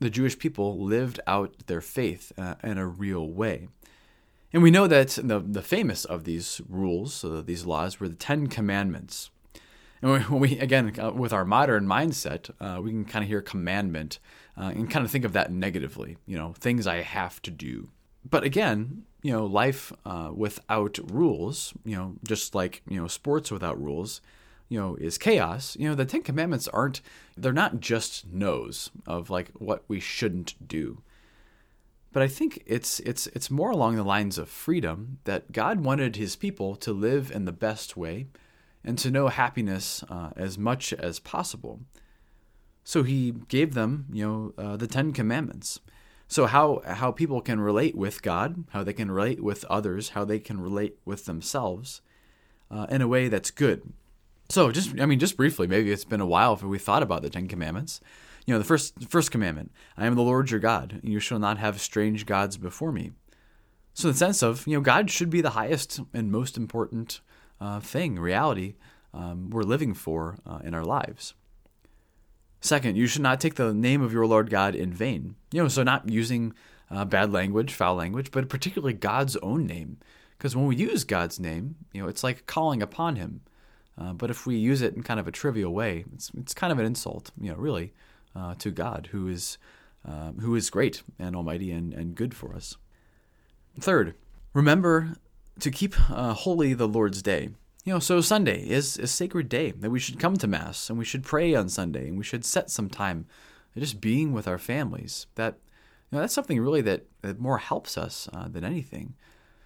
the 0.00 0.08
Jewish 0.08 0.38
people 0.38 0.78
lived 0.82 1.20
out 1.26 1.66
their 1.66 1.82
faith 1.82 2.32
uh, 2.38 2.54
in 2.62 2.78
a 2.78 2.86
real 2.86 3.28
way. 3.28 3.68
And 4.52 4.62
we 4.62 4.70
know 4.70 4.86
that 4.86 5.18
the, 5.22 5.40
the 5.40 5.62
famous 5.62 6.04
of 6.04 6.24
these 6.24 6.60
rules, 6.68 7.14
so 7.14 7.42
these 7.42 7.66
laws, 7.66 8.00
were 8.00 8.08
the 8.08 8.14
Ten 8.14 8.46
Commandments. 8.46 9.30
And 10.00 10.10
when 10.10 10.40
we, 10.40 10.58
again, 10.58 10.94
uh, 10.98 11.10
with 11.10 11.32
our 11.32 11.44
modern 11.44 11.86
mindset, 11.86 12.50
uh, 12.60 12.80
we 12.80 12.90
can 12.90 13.04
kind 13.04 13.22
of 13.22 13.28
hear 13.28 13.42
commandment 13.42 14.18
uh, 14.56 14.72
and 14.74 14.90
kind 14.90 15.04
of 15.04 15.10
think 15.10 15.24
of 15.24 15.32
that 15.32 15.50
negatively, 15.50 16.16
you 16.26 16.36
know, 16.36 16.54
things 16.58 16.86
I 16.86 17.02
have 17.02 17.42
to 17.42 17.50
do. 17.50 17.88
But 18.28 18.44
again, 18.44 19.04
you 19.22 19.32
know, 19.32 19.46
life 19.46 19.92
uh, 20.04 20.30
without 20.34 20.98
rules, 21.10 21.74
you 21.84 21.96
know, 21.96 22.14
just 22.26 22.54
like, 22.54 22.82
you 22.88 23.00
know, 23.00 23.08
sports 23.08 23.50
without 23.50 23.80
rules, 23.82 24.20
you 24.68 24.78
know, 24.78 24.96
is 24.96 25.18
chaos. 25.18 25.76
You 25.78 25.88
know, 25.88 25.94
the 25.94 26.04
Ten 26.04 26.22
Commandments 26.22 26.68
aren't, 26.68 27.00
they're 27.36 27.52
not 27.52 27.80
just 27.80 28.26
no's 28.26 28.90
of 29.06 29.30
like 29.30 29.50
what 29.54 29.84
we 29.88 30.00
shouldn't 30.00 30.68
do. 30.68 31.02
But 32.16 32.22
I 32.22 32.28
think 32.28 32.62
it's 32.64 32.98
it's 33.00 33.26
it's 33.26 33.50
more 33.50 33.70
along 33.70 33.96
the 33.96 34.02
lines 34.02 34.38
of 34.38 34.48
freedom 34.48 35.18
that 35.24 35.52
God 35.52 35.84
wanted 35.84 36.16
His 36.16 36.34
people 36.34 36.74
to 36.76 36.90
live 36.90 37.30
in 37.30 37.44
the 37.44 37.52
best 37.52 37.94
way, 37.94 38.28
and 38.82 38.96
to 39.00 39.10
know 39.10 39.28
happiness 39.28 40.02
uh, 40.08 40.30
as 40.34 40.56
much 40.56 40.94
as 40.94 41.18
possible. 41.18 41.80
So 42.84 43.02
He 43.02 43.32
gave 43.48 43.74
them, 43.74 44.06
you 44.10 44.26
know, 44.26 44.54
uh, 44.56 44.78
the 44.78 44.86
Ten 44.86 45.12
Commandments, 45.12 45.80
so 46.26 46.46
how 46.46 46.80
how 46.86 47.12
people 47.12 47.42
can 47.42 47.60
relate 47.60 47.94
with 47.94 48.22
God, 48.22 48.64
how 48.70 48.82
they 48.82 48.94
can 48.94 49.10
relate 49.10 49.42
with 49.42 49.66
others, 49.66 50.08
how 50.16 50.24
they 50.24 50.38
can 50.38 50.58
relate 50.58 50.96
with 51.04 51.26
themselves 51.26 52.00
uh, 52.70 52.86
in 52.88 53.02
a 53.02 53.08
way 53.08 53.28
that's 53.28 53.50
good. 53.50 53.92
So 54.48 54.72
just 54.72 54.98
I 54.98 55.04
mean 55.04 55.18
just 55.18 55.36
briefly, 55.36 55.66
maybe 55.66 55.92
it's 55.92 56.06
been 56.06 56.22
a 56.22 56.26
while 56.26 56.54
if 56.54 56.62
we 56.62 56.78
thought 56.78 57.02
about 57.02 57.20
the 57.20 57.28
Ten 57.28 57.46
Commandments. 57.46 58.00
You 58.46 58.54
know, 58.54 58.58
the 58.58 58.64
first 58.64 59.08
first 59.08 59.30
commandment: 59.30 59.72
I 59.96 60.06
am 60.06 60.14
the 60.14 60.22
Lord 60.22 60.50
your 60.50 60.60
God, 60.60 61.00
and 61.02 61.12
you 61.12 61.20
shall 61.20 61.38
not 61.38 61.58
have 61.58 61.80
strange 61.80 62.26
gods 62.26 62.56
before 62.56 62.92
me. 62.92 63.12
So 63.92 64.08
in 64.08 64.12
the 64.12 64.18
sense 64.18 64.42
of 64.42 64.66
you 64.66 64.76
know 64.76 64.80
God 64.80 65.10
should 65.10 65.30
be 65.30 65.40
the 65.40 65.50
highest 65.50 66.00
and 66.14 66.30
most 66.30 66.56
important 66.56 67.20
uh, 67.60 67.80
thing, 67.80 68.18
reality 68.18 68.74
um, 69.16 69.50
we're 69.50 69.62
living 69.62 69.94
for 69.94 70.36
uh, 70.46 70.60
in 70.62 70.74
our 70.74 70.84
lives. 70.84 71.34
Second, 72.60 72.96
you 72.96 73.06
should 73.06 73.22
not 73.22 73.40
take 73.40 73.54
the 73.54 73.72
name 73.72 74.02
of 74.02 74.12
your 74.12 74.26
Lord 74.26 74.50
God 74.50 74.74
in 74.74 74.92
vain. 74.92 75.36
You 75.52 75.62
know, 75.62 75.68
so 75.68 75.82
not 75.82 76.08
using 76.08 76.54
uh, 76.90 77.04
bad 77.04 77.32
language, 77.32 77.72
foul 77.72 77.94
language, 77.94 78.30
but 78.30 78.48
particularly 78.48 78.92
God's 78.92 79.36
own 79.36 79.66
name. 79.66 79.98
Because 80.36 80.54
when 80.54 80.66
we 80.66 80.76
use 80.76 81.04
God's 81.04 81.40
name, 81.40 81.76
you 81.92 82.02
know, 82.02 82.08
it's 82.08 82.24
like 82.24 82.46
calling 82.46 82.82
upon 82.82 83.16
Him. 83.16 83.40
Uh, 83.98 84.12
but 84.12 84.30
if 84.30 84.46
we 84.46 84.56
use 84.56 84.82
it 84.82 84.94
in 84.94 85.02
kind 85.02 85.18
of 85.18 85.26
a 85.26 85.32
trivial 85.32 85.72
way, 85.72 86.04
it's, 86.12 86.30
it's 86.36 86.52
kind 86.52 86.72
of 86.72 86.78
an 86.78 86.84
insult, 86.84 87.30
you 87.40 87.50
know, 87.50 87.56
really, 87.56 87.94
uh, 88.36 88.54
to 88.56 88.70
God, 88.70 89.08
who 89.12 89.28
is 89.28 89.58
uh, 90.06 90.32
who 90.32 90.54
is 90.54 90.70
great 90.70 91.02
and 91.18 91.34
almighty 91.34 91.72
and, 91.72 91.92
and 91.92 92.14
good 92.14 92.34
for 92.34 92.54
us. 92.54 92.76
Third, 93.80 94.14
remember 94.54 95.16
to 95.58 95.70
keep 95.70 95.94
uh, 96.10 96.32
holy 96.34 96.74
the 96.74 96.86
Lord's 96.86 97.22
day. 97.22 97.50
You 97.84 97.94
know, 97.94 97.98
so 97.98 98.20
Sunday 98.20 98.68
is 98.68 98.98
a 98.98 99.06
sacred 99.06 99.48
day 99.48 99.70
that 99.72 99.90
we 99.90 99.98
should 99.98 100.18
come 100.18 100.36
to 100.36 100.46
Mass 100.46 100.90
and 100.90 100.98
we 100.98 101.04
should 101.04 101.22
pray 101.22 101.54
on 101.54 101.68
Sunday 101.68 102.08
and 102.08 102.18
we 102.18 102.24
should 102.24 102.44
set 102.44 102.70
some 102.70 102.88
time 102.88 103.26
just 103.76 104.00
being 104.00 104.32
with 104.32 104.48
our 104.48 104.58
families. 104.58 105.26
That 105.34 105.58
you 106.10 106.16
know, 106.16 106.20
that's 106.20 106.34
something 106.34 106.60
really 106.60 106.82
that, 106.82 107.06
that 107.22 107.38
more 107.38 107.58
helps 107.58 107.98
us 107.98 108.28
uh, 108.32 108.48
than 108.48 108.64
anything. 108.64 109.14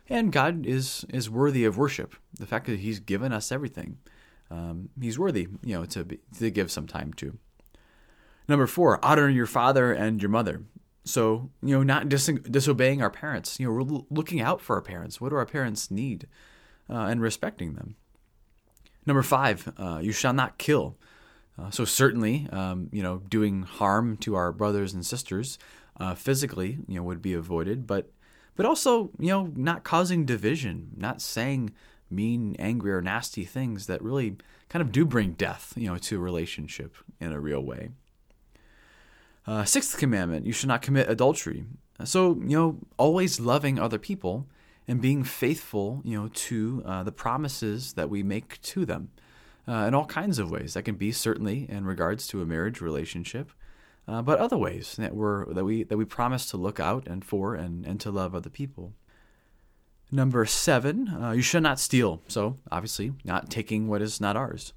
And 0.09 0.33
God 0.33 0.67
is 0.67 1.05
is 1.09 1.31
worthy 1.31 1.65
of 1.65 1.79
worship. 1.79 2.15
The 2.39 2.47
fact 2.47 2.67
that 2.67 2.81
He's 2.81 2.99
given 2.99 3.33
us 3.33 3.53
everything, 3.53 3.99
um, 4.51 4.89
He's 5.01 5.19
worthy, 5.19 5.49
you 5.63 5.75
know, 5.77 5.85
to 5.87 6.05
be, 6.05 6.19
to 6.39 6.51
give 6.51 6.71
some 6.71 6.87
time 6.87 7.13
to. 7.15 7.39
Number 8.49 8.67
four, 8.67 9.05
honor 9.05 9.29
your 9.29 9.47
father 9.47 9.93
and 9.93 10.21
your 10.21 10.31
mother. 10.31 10.63
So 11.05 11.51
you 11.63 11.75
know, 11.77 11.83
not 11.83 12.09
dis- 12.09 12.27
disobeying 12.27 13.03
our 13.03 13.11
parents. 13.11 13.59
You 13.59 13.67
know, 13.67 13.73
we're 13.73 14.03
looking 14.11 14.41
out 14.41 14.61
for 14.61 14.77
our 14.77 14.83
parents. 14.83 15.21
What 15.21 15.31
do 15.31 15.37
our 15.37 15.47
parents 15.47 15.91
need, 15.91 16.27
uh, 16.89 17.07
and 17.07 17.21
respecting 17.21 17.75
them. 17.75 17.97
Number 19.07 19.23
five, 19.23 19.73
uh, 19.79 20.01
you 20.03 20.13
shall 20.13 20.33
not 20.33 20.59
kill. 20.59 20.97
Uh, 21.59 21.71
so 21.71 21.85
certainly, 21.85 22.49
um, 22.53 22.89
you 22.93 23.03
know, 23.03 23.19
doing 23.29 23.63
harm 23.63 24.17
to 24.19 24.35
our 24.35 24.53
brothers 24.53 24.93
and 24.93 25.05
sisters 25.05 25.59
uh, 25.99 26.15
physically, 26.15 26.79
you 26.87 26.97
know, 26.97 27.03
would 27.03 27.23
be 27.23 27.35
avoided. 27.35 27.87
But 27.87 28.11
but 28.57 28.67
also, 28.67 29.11
you 29.19 29.29
know, 29.29 29.51
not 29.57 29.85
causing 29.85 30.25
division, 30.25 30.91
not 30.97 31.23
saying 31.23 31.73
mean, 32.11 32.57
angry, 32.59 32.93
or 32.93 33.01
nasty 33.01 33.45
things 33.45 33.87
that 33.87 34.03
really 34.03 34.37
kind 34.69 34.83
of 34.83 34.93
do 34.93 35.05
bring 35.05 35.33
death, 35.33 35.73
you 35.77 35.89
know, 35.89 35.97
to 35.97 36.17
a 36.17 36.21
relationship 36.21 36.97
in 37.21 37.33
a 37.33 37.41
real 37.41 37.61
way. 37.61 37.91
Uh, 39.51 39.65
sixth 39.65 39.99
commandment: 39.99 40.47
You 40.47 40.53
should 40.53 40.69
not 40.69 40.81
commit 40.81 41.11
adultery. 41.11 41.65
So 42.05 42.37
you 42.37 42.57
know, 42.57 42.79
always 42.99 43.41
loving 43.41 43.81
other 43.81 43.99
people 43.99 44.47
and 44.87 45.03
being 45.03 45.25
faithful, 45.25 46.03
you 46.05 46.17
know, 46.17 46.29
to 46.29 46.85
uh, 46.87 47.03
the 47.03 47.11
promises 47.11 47.95
that 47.95 48.09
we 48.09 48.23
make 48.23 48.63
to 48.63 48.85
them 48.85 49.11
uh, 49.67 49.87
in 49.89 49.95
all 49.95 50.07
kinds 50.07 50.39
of 50.39 50.53
ways. 50.53 50.75
That 50.75 50.85
can 50.85 50.95
be 50.95 51.11
certainly 51.11 51.67
in 51.69 51.85
regards 51.85 52.29
to 52.29 52.41
a 52.41 52.47
marriage 52.47 52.81
relationship, 52.81 53.51
uh, 54.07 54.23
but 54.23 54.39
other 54.39 54.57
ways 54.57 54.95
that 54.99 55.17
we 55.17 55.53
that 55.53 55.65
we 55.65 55.83
that 55.83 55.99
we 55.99 56.05
promise 56.05 56.49
to 56.51 56.57
look 56.57 56.79
out 56.79 57.09
and 57.09 57.25
for 57.25 57.57
and, 57.57 57.85
and 57.85 57.99
to 58.03 58.13
love 58.13 58.37
other 58.37 58.51
people. 58.51 58.93
Number 60.13 60.47
seven, 60.47 61.09
uh, 61.09 61.33
you 61.33 61.43
should 61.43 61.65
not 61.65 61.81
steal. 61.81 62.23
So 62.29 62.59
obviously, 62.71 63.15
not 63.25 63.51
taking 63.51 63.89
what 63.89 64.01
is 64.01 64.21
not 64.21 64.37
ours. 64.37 64.75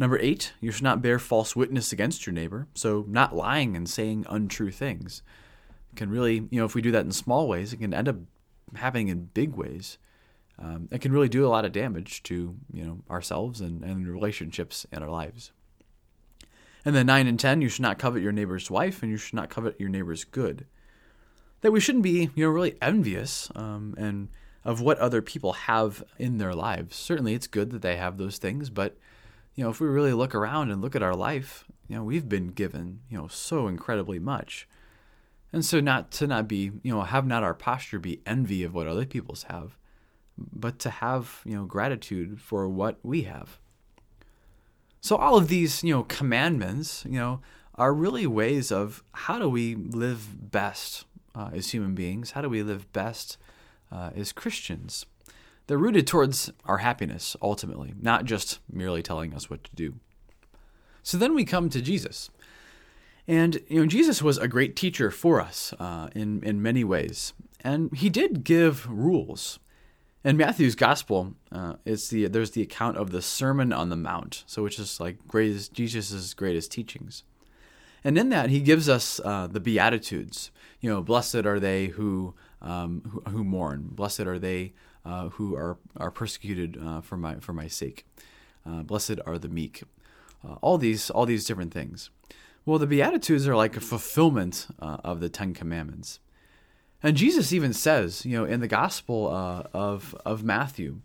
Number 0.00 0.18
eight, 0.18 0.54
you 0.62 0.72
should 0.72 0.82
not 0.82 1.02
bear 1.02 1.18
false 1.18 1.54
witness 1.54 1.92
against 1.92 2.26
your 2.26 2.32
neighbor. 2.32 2.66
So 2.74 3.04
not 3.06 3.36
lying 3.36 3.76
and 3.76 3.86
saying 3.86 4.24
untrue 4.30 4.70
things 4.70 5.22
it 5.92 5.96
can 5.96 6.08
really, 6.08 6.48
you 6.50 6.58
know, 6.58 6.64
if 6.64 6.74
we 6.74 6.80
do 6.80 6.90
that 6.92 7.04
in 7.04 7.12
small 7.12 7.46
ways, 7.46 7.74
it 7.74 7.78
can 7.78 7.92
end 7.92 8.08
up 8.08 8.16
happening 8.76 9.08
in 9.08 9.26
big 9.34 9.54
ways. 9.54 9.98
Um, 10.58 10.88
it 10.90 11.02
can 11.02 11.12
really 11.12 11.28
do 11.28 11.44
a 11.44 11.48
lot 11.48 11.66
of 11.66 11.72
damage 11.72 12.22
to 12.24 12.56
you 12.72 12.82
know 12.82 13.00
ourselves 13.10 13.60
and, 13.60 13.82
and 13.82 14.08
relationships 14.08 14.86
in 14.90 15.02
our 15.02 15.10
lives. 15.10 15.52
And 16.82 16.96
then 16.96 17.04
nine 17.04 17.26
and 17.26 17.38
ten, 17.38 17.60
you 17.60 17.68
should 17.68 17.82
not 17.82 17.98
covet 17.98 18.22
your 18.22 18.32
neighbor's 18.32 18.70
wife, 18.70 19.02
and 19.02 19.10
you 19.10 19.18
should 19.18 19.34
not 19.34 19.50
covet 19.50 19.78
your 19.78 19.90
neighbor's 19.90 20.24
good. 20.24 20.66
That 21.60 21.72
we 21.72 21.80
shouldn't 21.80 22.04
be 22.04 22.30
you 22.34 22.44
know 22.46 22.50
really 22.50 22.78
envious 22.80 23.50
um, 23.54 23.94
and 23.98 24.28
of 24.64 24.80
what 24.80 24.98
other 24.98 25.20
people 25.20 25.52
have 25.52 26.02
in 26.18 26.38
their 26.38 26.54
lives. 26.54 26.96
Certainly, 26.96 27.34
it's 27.34 27.46
good 27.46 27.70
that 27.70 27.82
they 27.82 27.96
have 27.96 28.16
those 28.16 28.38
things, 28.38 28.70
but 28.70 28.96
you 29.54 29.64
know 29.64 29.70
if 29.70 29.80
we 29.80 29.88
really 29.88 30.12
look 30.12 30.34
around 30.34 30.70
and 30.70 30.80
look 30.80 30.96
at 30.96 31.02
our 31.02 31.16
life, 31.16 31.64
you 31.88 31.96
know 31.96 32.04
we've 32.04 32.28
been 32.28 32.48
given 32.48 33.00
you 33.08 33.18
know 33.18 33.28
so 33.28 33.68
incredibly 33.68 34.18
much. 34.18 34.68
And 35.52 35.64
so 35.64 35.80
not 35.80 36.12
to 36.12 36.26
not 36.26 36.46
be, 36.46 36.70
you 36.82 36.92
know, 36.92 37.02
have 37.02 37.26
not 37.26 37.42
our 37.42 37.54
posture 37.54 37.98
be 37.98 38.20
envy 38.24 38.62
of 38.62 38.72
what 38.72 38.86
other 38.86 39.04
people's 39.04 39.44
have, 39.44 39.76
but 40.38 40.78
to 40.80 40.90
have, 40.90 41.40
you 41.44 41.56
know, 41.56 41.64
gratitude 41.64 42.40
for 42.40 42.68
what 42.68 42.98
we 43.02 43.22
have. 43.22 43.58
So 45.00 45.16
all 45.16 45.36
of 45.36 45.48
these, 45.48 45.82
you 45.82 45.92
know, 45.92 46.04
commandments, 46.04 47.04
you 47.04 47.18
know, 47.18 47.40
are 47.74 47.92
really 47.92 48.26
ways 48.26 48.70
of 48.70 49.02
how 49.12 49.38
do 49.38 49.48
we 49.48 49.74
live 49.74 50.52
best 50.52 51.04
uh, 51.34 51.50
as 51.52 51.70
human 51.70 51.94
beings? 51.94 52.32
How 52.32 52.42
do 52.42 52.48
we 52.48 52.62
live 52.62 52.92
best 52.92 53.38
uh, 53.90 54.10
as 54.14 54.32
Christians? 54.32 55.06
They're 55.70 55.78
rooted 55.78 56.08
towards 56.08 56.50
our 56.64 56.78
happiness 56.78 57.36
ultimately, 57.40 57.94
not 58.02 58.24
just 58.24 58.58
merely 58.68 59.04
telling 59.04 59.32
us 59.32 59.48
what 59.48 59.62
to 59.62 59.70
do. 59.76 59.94
So 61.04 61.16
then 61.16 61.32
we 61.32 61.44
come 61.44 61.68
to 61.68 61.80
Jesus. 61.80 62.28
And 63.28 63.60
you 63.68 63.78
know, 63.78 63.86
Jesus 63.86 64.20
was 64.20 64.36
a 64.36 64.48
great 64.48 64.74
teacher 64.74 65.12
for 65.12 65.40
us 65.40 65.72
uh, 65.78 66.08
in 66.12 66.42
in 66.42 66.60
many 66.60 66.82
ways, 66.82 67.34
and 67.60 67.96
he 67.96 68.10
did 68.10 68.42
give 68.42 68.90
rules. 68.90 69.60
In 70.24 70.36
Matthew's 70.36 70.74
gospel, 70.74 71.34
uh, 71.52 71.74
it's 71.84 72.08
the 72.08 72.26
there's 72.26 72.50
the 72.50 72.62
account 72.62 72.96
of 72.96 73.12
the 73.12 73.22
Sermon 73.22 73.72
on 73.72 73.90
the 73.90 73.96
Mount, 73.96 74.42
so 74.48 74.64
which 74.64 74.80
is 74.80 74.98
like 74.98 75.18
greatest 75.28 75.72
Jesus's 75.72 76.34
greatest 76.34 76.72
teachings, 76.72 77.22
and 78.04 78.18
in 78.18 78.28
that 78.30 78.50
he 78.50 78.60
gives 78.60 78.88
us 78.88 79.20
uh, 79.24 79.46
the 79.46 79.60
beatitudes. 79.60 80.50
You 80.80 80.90
know, 80.90 81.02
blessed 81.02 81.46
are 81.46 81.60
they 81.60 81.86
who 81.86 82.34
um, 82.62 83.02
who, 83.08 83.20
who, 83.30 83.44
mourn. 83.44 83.88
Blessed 83.90 84.20
are 84.20 84.38
they 84.38 84.72
uh, 85.04 85.30
who 85.30 85.54
are 85.56 85.78
are 85.96 86.10
persecuted 86.10 86.78
uh, 86.82 87.00
for 87.00 87.16
my 87.16 87.36
for 87.36 87.52
my 87.52 87.68
sake. 87.68 88.06
Uh, 88.66 88.82
blessed 88.82 89.18
are 89.26 89.38
the 89.38 89.48
meek. 89.48 89.82
all 90.60 90.78
these 90.78 91.10
all 91.10 91.26
these 91.26 91.44
different 91.44 91.72
things. 91.72 92.10
Well, 92.66 92.78
the 92.78 92.86
Beatitudes 92.86 93.48
are 93.48 93.56
like 93.56 93.76
a 93.76 93.80
fulfillment 93.80 94.66
uh, 94.78 94.98
of 95.02 95.20
the 95.20 95.30
Ten 95.30 95.54
Commandments. 95.54 96.20
And 97.02 97.16
Jesus 97.16 97.52
even 97.52 97.72
says, 97.72 98.26
you 98.26 98.36
know, 98.36 98.44
in 98.44 98.60
the 98.60 98.68
Gospel 98.68 99.28
uh, 99.28 99.62
of, 99.72 100.14
of 100.26 100.44
Matthew, 100.44 101.00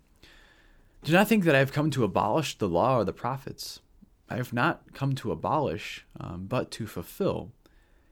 do 1.03 1.13
not 1.13 1.27
think 1.27 1.45
that 1.45 1.55
I 1.55 1.59
have 1.59 1.71
come 1.71 1.89
to 1.91 2.03
abolish 2.03 2.57
the 2.57 2.67
law 2.67 2.97
or 2.97 3.05
the 3.05 3.13
prophets. 3.13 3.79
I 4.29 4.37
have 4.37 4.53
not 4.53 4.93
come 4.93 5.13
to 5.15 5.31
abolish, 5.31 6.05
um, 6.19 6.45
but 6.47 6.71
to 6.71 6.87
fulfill. 6.87 7.51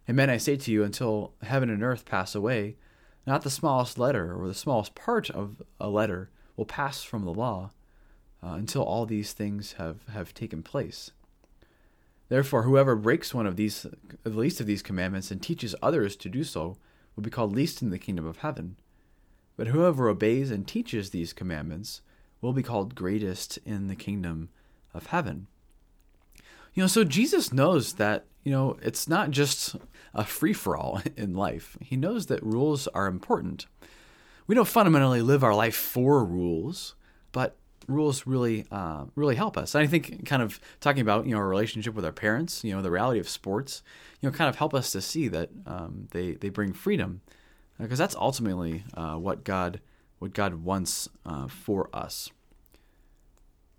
Amen, 0.10 0.30
I 0.30 0.38
say 0.38 0.58
to 0.58 0.72
you, 0.72 0.84
until 0.84 1.34
heaven 1.42 1.70
and 1.70 1.82
earth 1.84 2.06
pass 2.06 2.36
away, 2.36 2.76
not 3.26 3.42
the 3.42 3.50
smallest 3.50 3.98
letter 3.98 4.36
or 4.36 4.48
the 4.48 4.54
smallest 4.54 4.96
part 4.96 5.30
of 5.30 5.62
a 5.80 5.90
letter 5.90 6.30
will 6.56 6.66
pass 6.66 7.04
from 7.04 7.24
the 7.24 7.34
law 7.34 7.72
uh, 8.44 8.54
until 8.54 8.84
all 8.84 9.06
these 9.06 9.34
things 9.34 9.74
have, 9.74 10.06
have 10.12 10.34
taken 10.34 10.62
place. 10.62 11.12
Therefore, 12.30 12.64
whoever 12.64 12.96
breaks 12.96 13.34
one 13.34 13.48
of 13.48 13.56
these, 13.56 13.86
the 14.24 14.30
least 14.30 14.60
of 14.60 14.68
these 14.68 14.82
commandments, 14.82 15.32
and 15.32 15.42
teaches 15.42 15.76
others 15.82 16.16
to 16.18 16.30
do 16.30 16.44
so, 16.44 16.78
will 17.16 17.24
be 17.24 17.30
called 17.30 17.56
least 17.56 17.82
in 17.82 17.90
the 17.90 18.00
kingdom 18.00 18.26
of 18.26 18.40
heaven. 18.40 18.76
But 19.56 19.68
whoever 19.68 20.10
obeys 20.10 20.52
and 20.52 20.68
teaches 20.68 21.10
these 21.10 21.32
commandments 21.32 22.02
will 22.42 22.54
be 22.54 22.64
called 22.64 22.96
greatest 22.96 23.60
in 23.66 23.88
the 23.88 23.96
kingdom 23.96 24.50
of 24.94 25.08
heaven. 25.08 25.48
You 26.74 26.84
know, 26.84 26.88
so 26.88 27.04
Jesus 27.04 27.54
knows 27.54 27.94
that, 27.94 28.26
you 28.44 28.52
know, 28.52 28.78
it's 28.82 29.08
not 29.08 29.32
just 29.32 29.76
a 30.14 30.24
free 30.24 30.54
for 30.54 30.76
all 30.76 31.02
in 31.18 31.34
life. 31.34 31.78
He 31.82 31.96
knows 31.96 32.28
that 32.28 32.44
rules 32.44 32.88
are 32.90 33.08
important. 33.08 33.68
We 34.48 34.56
don't 34.56 34.68
fundamentally 34.68 35.22
live 35.22 35.44
our 35.44 35.56
life 35.56 35.76
for 35.76 36.24
rules, 36.26 36.96
but 37.32 37.56
rules 37.88 38.26
really 38.26 38.66
uh, 38.72 39.06
really 39.16 39.36
help 39.36 39.58
us. 39.58 39.76
And 39.76 39.84
I 39.84 39.88
think 39.88 40.26
kind 40.26 40.42
of 40.42 40.60
talking 40.80 41.02
about 41.02 41.26
you 41.26 41.32
know 41.32 41.38
our 41.38 41.48
relationship 41.48 41.94
with 41.94 42.06
our 42.06 42.12
parents, 42.12 42.64
you 42.64 42.74
know 42.74 42.82
the 42.82 42.92
reality 42.92 43.20
of 43.20 43.30
sports, 43.30 43.84
you 44.22 44.30
know 44.30 44.36
kind 44.36 44.50
of 44.50 44.58
help 44.58 44.74
us 44.74 44.92
to 44.92 45.02
see 45.02 45.28
that 45.30 45.50
um, 45.66 46.08
they 46.12 46.34
they 46.34 46.50
bring 46.50 46.74
freedom 46.74 47.22
because 47.80 48.00
uh, 48.00 48.04
that's 48.04 48.16
ultimately 48.16 48.84
uh, 48.96 49.16
what 49.16 49.44
God 49.44 49.80
what 50.20 50.34
God 50.34 50.56
wants 50.56 51.10
uh, 51.26 51.48
for 51.48 51.90
us. 51.94 52.30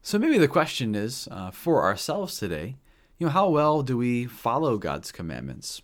So 0.03 0.19
maybe 0.19 0.39
the 0.39 0.49
question 0.49 0.95
is 0.95 1.29
uh, 1.31 1.51
for 1.51 1.83
ourselves 1.83 2.39
today, 2.39 2.77
you 3.19 3.27
know 3.27 3.33
how 3.33 3.49
well 3.49 3.83
do 3.83 3.97
we 3.97 4.27
follow 4.27 4.77
God's 4.77 5.13
commandments? 5.13 5.83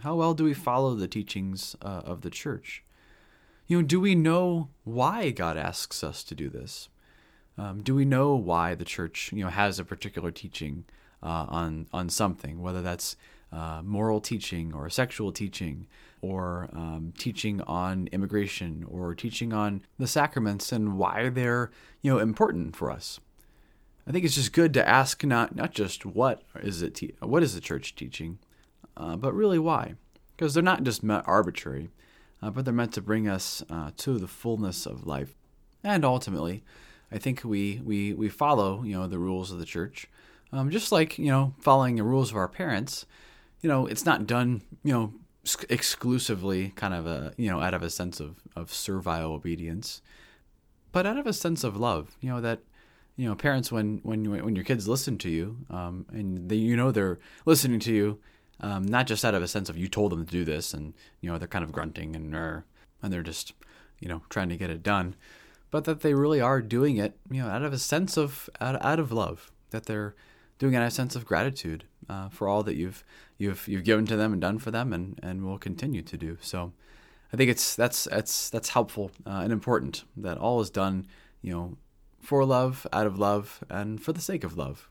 How 0.00 0.14
well 0.14 0.34
do 0.34 0.44
we 0.44 0.54
follow 0.54 0.94
the 0.94 1.08
teachings 1.08 1.76
uh, 1.82 2.02
of 2.04 2.22
the 2.22 2.30
church? 2.30 2.82
You 3.66 3.78
know, 3.78 3.86
do 3.86 4.00
we 4.00 4.14
know 4.14 4.68
why 4.84 5.30
God 5.30 5.56
asks 5.56 6.02
us 6.04 6.22
to 6.24 6.34
do 6.34 6.48
this? 6.48 6.88
Um, 7.56 7.82
do 7.82 7.94
we 7.94 8.04
know 8.04 8.34
why 8.34 8.74
the 8.74 8.84
church, 8.84 9.30
you 9.32 9.44
know, 9.44 9.50
has 9.50 9.78
a 9.78 9.84
particular 9.84 10.30
teaching 10.30 10.84
uh, 11.22 11.46
on 11.48 11.86
on 11.92 12.08
something, 12.08 12.60
whether 12.60 12.82
that's 12.82 13.16
uh, 13.52 13.80
moral 13.82 14.20
teaching 14.20 14.74
or 14.74 14.90
sexual 14.90 15.32
teaching 15.32 15.86
or 16.20 16.68
um, 16.72 17.12
teaching 17.16 17.60
on 17.62 18.08
immigration 18.10 18.84
or 18.88 19.14
teaching 19.14 19.52
on 19.52 19.82
the 19.98 20.06
sacraments 20.06 20.72
and 20.72 20.98
why 20.98 21.28
they're 21.28 21.70
you 22.02 22.10
know 22.10 22.18
important 22.18 22.74
for 22.74 22.90
us? 22.90 23.20
I 24.06 24.12
think 24.12 24.24
it's 24.24 24.34
just 24.34 24.52
good 24.52 24.74
to 24.74 24.86
ask 24.86 25.24
not 25.24 25.56
not 25.56 25.72
just 25.72 26.04
what 26.04 26.42
is 26.62 26.82
it 26.82 26.94
te- 26.94 27.14
what 27.20 27.42
is 27.42 27.54
the 27.54 27.60
church 27.60 27.94
teaching, 27.94 28.38
uh, 28.96 29.16
but 29.16 29.32
really 29.34 29.58
why, 29.58 29.94
because 30.36 30.54
they're 30.54 30.62
not 30.62 30.82
just 30.82 31.02
arbitrary, 31.08 31.88
uh, 32.42 32.50
but 32.50 32.64
they're 32.64 32.74
meant 32.74 32.92
to 32.94 33.00
bring 33.00 33.28
us 33.28 33.62
uh, 33.70 33.90
to 33.98 34.18
the 34.18 34.28
fullness 34.28 34.84
of 34.86 35.06
life, 35.06 35.34
and 35.82 36.04
ultimately 36.04 36.62
I 37.10 37.18
think 37.18 37.44
we 37.44 37.80
we 37.84 38.12
we 38.12 38.28
follow 38.28 38.82
you 38.82 38.94
know 38.94 39.06
the 39.06 39.18
rules 39.18 39.52
of 39.52 39.58
the 39.58 39.64
church, 39.64 40.08
um, 40.52 40.70
just 40.70 40.92
like 40.92 41.18
you 41.18 41.28
know 41.28 41.54
following 41.60 41.96
the 41.96 42.02
rules 42.02 42.30
of 42.30 42.36
our 42.36 42.48
parents. 42.48 43.06
You 43.60 43.68
know, 43.68 43.86
it's 43.86 44.04
not 44.04 44.26
done 44.26 44.62
you 44.82 44.92
know 44.92 45.14
exclusively 45.68 46.72
kind 46.76 46.92
of 46.92 47.06
a 47.06 47.32
you 47.36 47.48
know 47.48 47.60
out 47.60 47.72
of 47.72 47.82
a 47.82 47.90
sense 47.90 48.20
of 48.20 48.36
of 48.56 48.72
servile 48.72 49.32
obedience, 49.32 50.02
but 50.92 51.06
out 51.06 51.16
of 51.16 51.26
a 51.26 51.32
sense 51.32 51.64
of 51.64 51.76
love. 51.76 52.16
You 52.20 52.30
know 52.30 52.40
that 52.40 52.60
you 53.16 53.28
know, 53.28 53.34
parents 53.34 53.70
when 53.70 54.00
when 54.02 54.24
when 54.30 54.56
your 54.56 54.64
kids 54.64 54.88
listen 54.88 55.18
to 55.18 55.28
you, 55.28 55.58
um, 55.70 56.06
and 56.12 56.48
they, 56.48 56.56
you 56.56 56.76
know 56.76 56.90
they're 56.90 57.18
listening 57.46 57.78
to 57.80 57.92
you, 57.92 58.18
um, 58.60 58.84
not 58.84 59.06
just 59.06 59.24
out 59.24 59.34
of 59.34 59.42
a 59.42 59.48
sense 59.48 59.68
of 59.68 59.78
you 59.78 59.88
told 59.88 60.12
them 60.12 60.24
to 60.24 60.30
do 60.30 60.44
this, 60.44 60.74
and 60.74 60.94
you 61.20 61.30
know 61.30 61.38
they're 61.38 61.48
kind 61.48 61.64
of 61.64 61.72
grunting 61.72 62.16
and 62.16 62.34
er, 62.34 62.64
and 63.02 63.12
they're 63.12 63.22
just 63.22 63.52
you 64.00 64.08
know 64.08 64.22
trying 64.30 64.48
to 64.48 64.56
get 64.56 64.70
it 64.70 64.82
done, 64.82 65.14
but 65.70 65.84
that 65.84 66.00
they 66.00 66.14
really 66.14 66.40
are 66.40 66.60
doing 66.60 66.96
it, 66.96 67.16
you 67.30 67.40
know, 67.40 67.48
out 67.48 67.62
of 67.62 67.72
a 67.72 67.78
sense 67.78 68.16
of 68.16 68.50
out, 68.60 68.82
out 68.84 68.98
of 68.98 69.12
love, 69.12 69.52
that 69.70 69.86
they're 69.86 70.16
doing 70.58 70.74
it 70.74 70.78
out 70.78 70.82
of 70.82 70.88
a 70.88 70.90
sense 70.90 71.14
of 71.14 71.24
gratitude 71.24 71.84
uh, 72.08 72.28
for 72.28 72.48
all 72.48 72.64
that 72.64 72.74
you've 72.74 73.04
you've 73.38 73.68
you've 73.68 73.84
given 73.84 74.06
to 74.06 74.16
them 74.16 74.32
and 74.32 74.42
done 74.42 74.58
for 74.58 74.72
them, 74.72 74.92
and 74.92 75.20
and 75.22 75.44
will 75.44 75.58
continue 75.58 76.02
to 76.02 76.16
do. 76.16 76.36
So, 76.40 76.72
I 77.32 77.36
think 77.36 77.48
it's 77.48 77.76
that's 77.76 78.04
that's 78.04 78.50
that's 78.50 78.70
helpful 78.70 79.12
uh, 79.24 79.40
and 79.44 79.52
important 79.52 80.02
that 80.16 80.36
all 80.36 80.60
is 80.60 80.70
done, 80.70 81.06
you 81.42 81.52
know, 81.52 81.76
for 82.24 82.44
love, 82.44 82.86
out 82.92 83.06
of 83.06 83.18
love, 83.18 83.62
and 83.68 84.02
for 84.02 84.12
the 84.12 84.20
sake 84.20 84.44
of 84.44 84.56
love. 84.56 84.88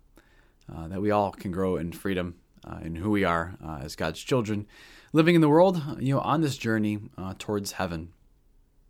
Uh, 0.73 0.87
that 0.87 1.01
we 1.01 1.11
all 1.11 1.31
can 1.31 1.51
grow 1.51 1.75
in 1.75 1.91
freedom 1.91 2.35
uh, 2.65 2.79
in 2.81 2.95
who 2.95 3.09
we 3.09 3.23
are 3.23 3.55
uh, 3.63 3.79
as 3.81 3.95
God's 3.95 4.21
children, 4.21 4.65
living 5.11 5.35
in 5.35 5.41
the 5.41 5.49
world, 5.49 5.81
you 5.99 6.13
know, 6.13 6.21
on 6.21 6.41
this 6.41 6.57
journey 6.57 6.99
uh, 7.17 7.33
towards 7.37 7.73
heaven. 7.73 8.13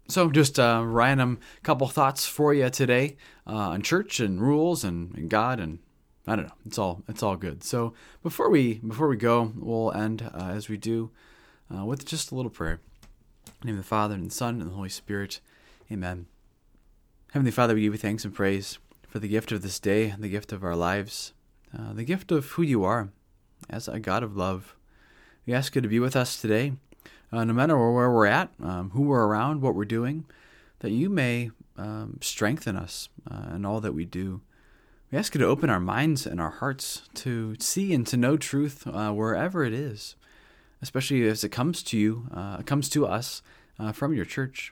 So, 0.08 0.30
just 0.30 0.60
a 0.60 0.84
random 0.86 1.40
couple 1.64 1.88
thoughts 1.88 2.28
for 2.28 2.54
you 2.54 2.70
today 2.70 3.18
uh, 3.48 3.54
on 3.54 3.82
church 3.82 4.20
and 4.20 4.42
rules 4.42 4.84
and, 4.84 5.16
and, 5.18 5.30
God 5.30 5.60
and 5.60 5.80
I 6.28 6.36
don't 6.36 6.46
know. 6.46 6.54
It's 6.66 6.78
all 6.78 7.04
it's 7.08 7.24
all 7.24 7.38
good. 7.38 7.64
So 7.64 7.94
before 8.22 8.50
we 8.50 8.76
before 8.76 9.08
we 9.08 9.18
go, 9.18 9.54
we'll 9.56 9.92
end 9.94 10.30
uh, 10.34 10.52
as 10.54 10.70
we 10.70 10.78
do 10.78 11.12
with 11.70 12.06
just 12.06 12.32
a 12.32 12.36
little 12.36 12.52
prayer. 12.52 12.82
In 13.46 13.52
the 13.62 13.68
name 13.68 13.76
of 13.76 13.84
the 13.84 13.88
Father 13.88 14.14
and 14.14 14.30
the 14.30 14.36
Son 14.36 14.62
and 14.62 14.70
the 14.70 14.76
Holy 14.76 14.90
Spirit. 14.90 15.40
Amen. 15.92 16.28
Heavenly 17.34 17.50
Father, 17.50 17.74
we 17.74 17.82
give 17.82 17.94
you 17.94 17.98
thanks 17.98 18.26
and 18.26 18.32
praise 18.36 18.78
for 19.08 19.18
the 19.18 19.28
gift 19.28 19.52
of 19.52 19.64
this 19.64 19.80
day, 19.80 20.14
the 20.20 20.30
gift 20.30 20.52
of 20.52 20.64
our 20.64 20.76
lives, 20.76 21.34
uh, 21.76 21.92
the 21.92 22.04
gift 22.04 22.32
of 22.32 22.46
who 22.52 22.62
you 22.62 22.84
are 22.84 23.10
as 23.68 23.88
a 23.88 24.00
God 24.00 24.22
of 24.22 24.38
love. 24.38 24.76
We 25.48 25.54
ask 25.56 25.74
you 25.74 25.82
to 25.82 25.88
be 25.88 26.00
with 26.00 26.16
us 26.16 26.40
today, 26.40 26.74
uh, 27.32 27.44
no 27.44 27.54
matter 27.54 27.76
where 27.76 28.12
we're 28.12 28.28
at, 28.28 28.52
um, 28.62 28.92
who 28.92 29.02
we're 29.02 29.26
around, 29.26 29.64
what 29.64 29.74
we're 29.74 29.84
doing, 29.84 30.26
that 30.82 30.92
you 30.92 31.10
may 31.10 31.50
um, 31.76 32.20
strengthen 32.22 32.76
us 32.76 33.10
uh, 33.28 33.56
in 33.56 33.66
all 33.66 33.82
that 33.82 33.96
we 33.96 34.06
do. 34.06 34.42
We 35.12 35.18
ask 35.18 35.34
you 35.34 35.40
to 35.40 35.48
open 35.48 35.72
our 35.72 35.80
minds 35.80 36.28
and 36.28 36.40
our 36.40 36.52
hearts 36.52 37.10
to 37.16 37.56
see 37.60 37.96
and 37.96 38.06
to 38.06 38.16
know 38.16 38.38
truth 38.38 38.86
uh, 38.86 39.12
wherever 39.12 39.64
it 39.64 39.74
is, 39.74 40.16
especially 40.84 41.28
as 41.28 41.44
it 41.44 41.50
comes 41.50 41.82
to 41.82 41.98
you, 41.98 42.28
uh, 42.32 42.62
comes 42.62 42.90
to 42.90 43.08
us 43.08 43.42
uh, 43.80 43.92
from 43.92 44.14
your 44.14 44.26
church. 44.26 44.72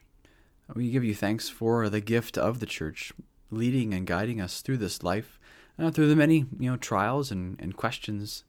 We 0.74 0.90
give 0.90 1.04
you 1.04 1.14
thanks 1.14 1.50
for 1.50 1.90
the 1.90 2.00
gift 2.00 2.38
of 2.38 2.60
the 2.60 2.66
church, 2.66 3.12
leading 3.50 3.94
and 3.94 4.08
guiding 4.08 4.40
us 4.40 4.62
through 4.62 4.78
this 4.78 5.04
life, 5.04 5.38
uh, 5.78 5.92
through 5.92 6.08
the 6.08 6.16
many 6.16 6.46
you 6.60 6.72
know 6.72 6.78
trials 6.78 7.32
and, 7.32 7.60
and 7.60 7.76
questions 7.76 8.44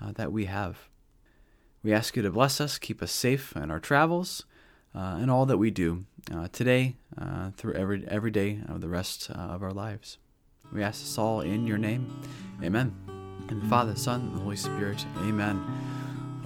uh, 0.00 0.12
that 0.12 0.32
we 0.32 0.46
have. 0.46 0.88
We 1.82 1.92
ask 1.92 2.16
you 2.16 2.22
to 2.22 2.30
bless 2.30 2.60
us, 2.60 2.78
keep 2.78 3.02
us 3.02 3.12
safe 3.12 3.54
in 3.54 3.70
our 3.70 3.78
travels, 3.78 4.44
uh, 4.94 5.18
and 5.20 5.30
all 5.30 5.44
that 5.46 5.58
we 5.58 5.70
do 5.70 6.06
uh, 6.32 6.48
today, 6.50 6.96
uh, 7.20 7.50
through 7.56 7.74
every 7.74 8.06
every 8.08 8.30
day 8.30 8.60
of 8.68 8.80
the 8.80 8.88
rest 8.88 9.30
uh, 9.30 9.34
of 9.38 9.62
our 9.62 9.72
lives. 9.72 10.18
We 10.72 10.82
ask 10.82 11.00
this 11.00 11.18
all 11.18 11.42
in 11.42 11.66
your 11.66 11.78
name, 11.78 12.22
Amen. 12.62 12.94
And 13.48 13.62
Father, 13.68 13.94
Son, 13.94 14.32
and 14.32 14.40
Holy 14.40 14.56
Spirit, 14.56 15.04
Amen. 15.18 15.62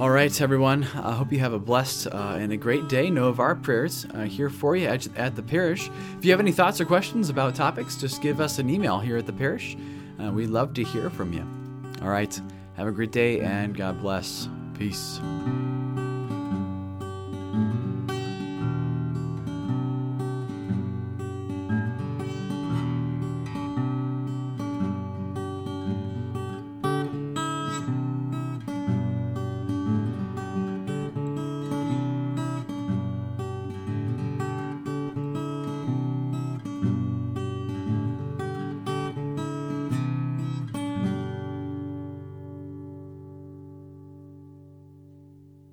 All 0.01 0.09
right, 0.09 0.41
everyone. 0.41 0.85
I 0.95 1.13
hope 1.13 1.31
you 1.31 1.41
have 1.41 1.53
a 1.53 1.59
blessed 1.59 2.07
uh, 2.07 2.39
and 2.39 2.55
a 2.55 2.57
great 2.57 2.89
day. 2.89 3.11
Know 3.11 3.29
of 3.29 3.39
our 3.39 3.55
prayers 3.55 4.07
uh, 4.15 4.23
here 4.23 4.49
for 4.49 4.75
you 4.75 4.87
at, 4.89 5.07
at, 5.15 5.37
the 5.37 5.43
parish. 5.43 5.91
If 6.17 6.25
you 6.25 6.31
have 6.31 6.41
any 6.41 6.53
thoughts 6.53 6.81
or 6.81 6.87
questions 6.87 7.29
about 7.29 7.55
topics, 7.55 7.99
just 7.99 8.23
give 8.23 8.41
us 8.41 8.59
an 8.59 8.71
email 8.71 8.99
here 8.99 9.19
at 9.19 9.27
the 9.27 9.35
parish. 9.35 9.77
Uh, 10.19 10.33
we'd 10.33 10.47
love 10.47 10.73
to 10.73 10.85
hear 10.85 11.11
from 11.11 11.35
you. 11.35 11.47
All 12.01 12.09
right. 12.09 12.41
Have 12.79 12.87
a 12.87 12.93
great 12.93 13.13
day 13.13 13.41
and 13.41 13.77
God 13.77 14.01
bless. 14.01 14.49
Peace. 14.73 15.21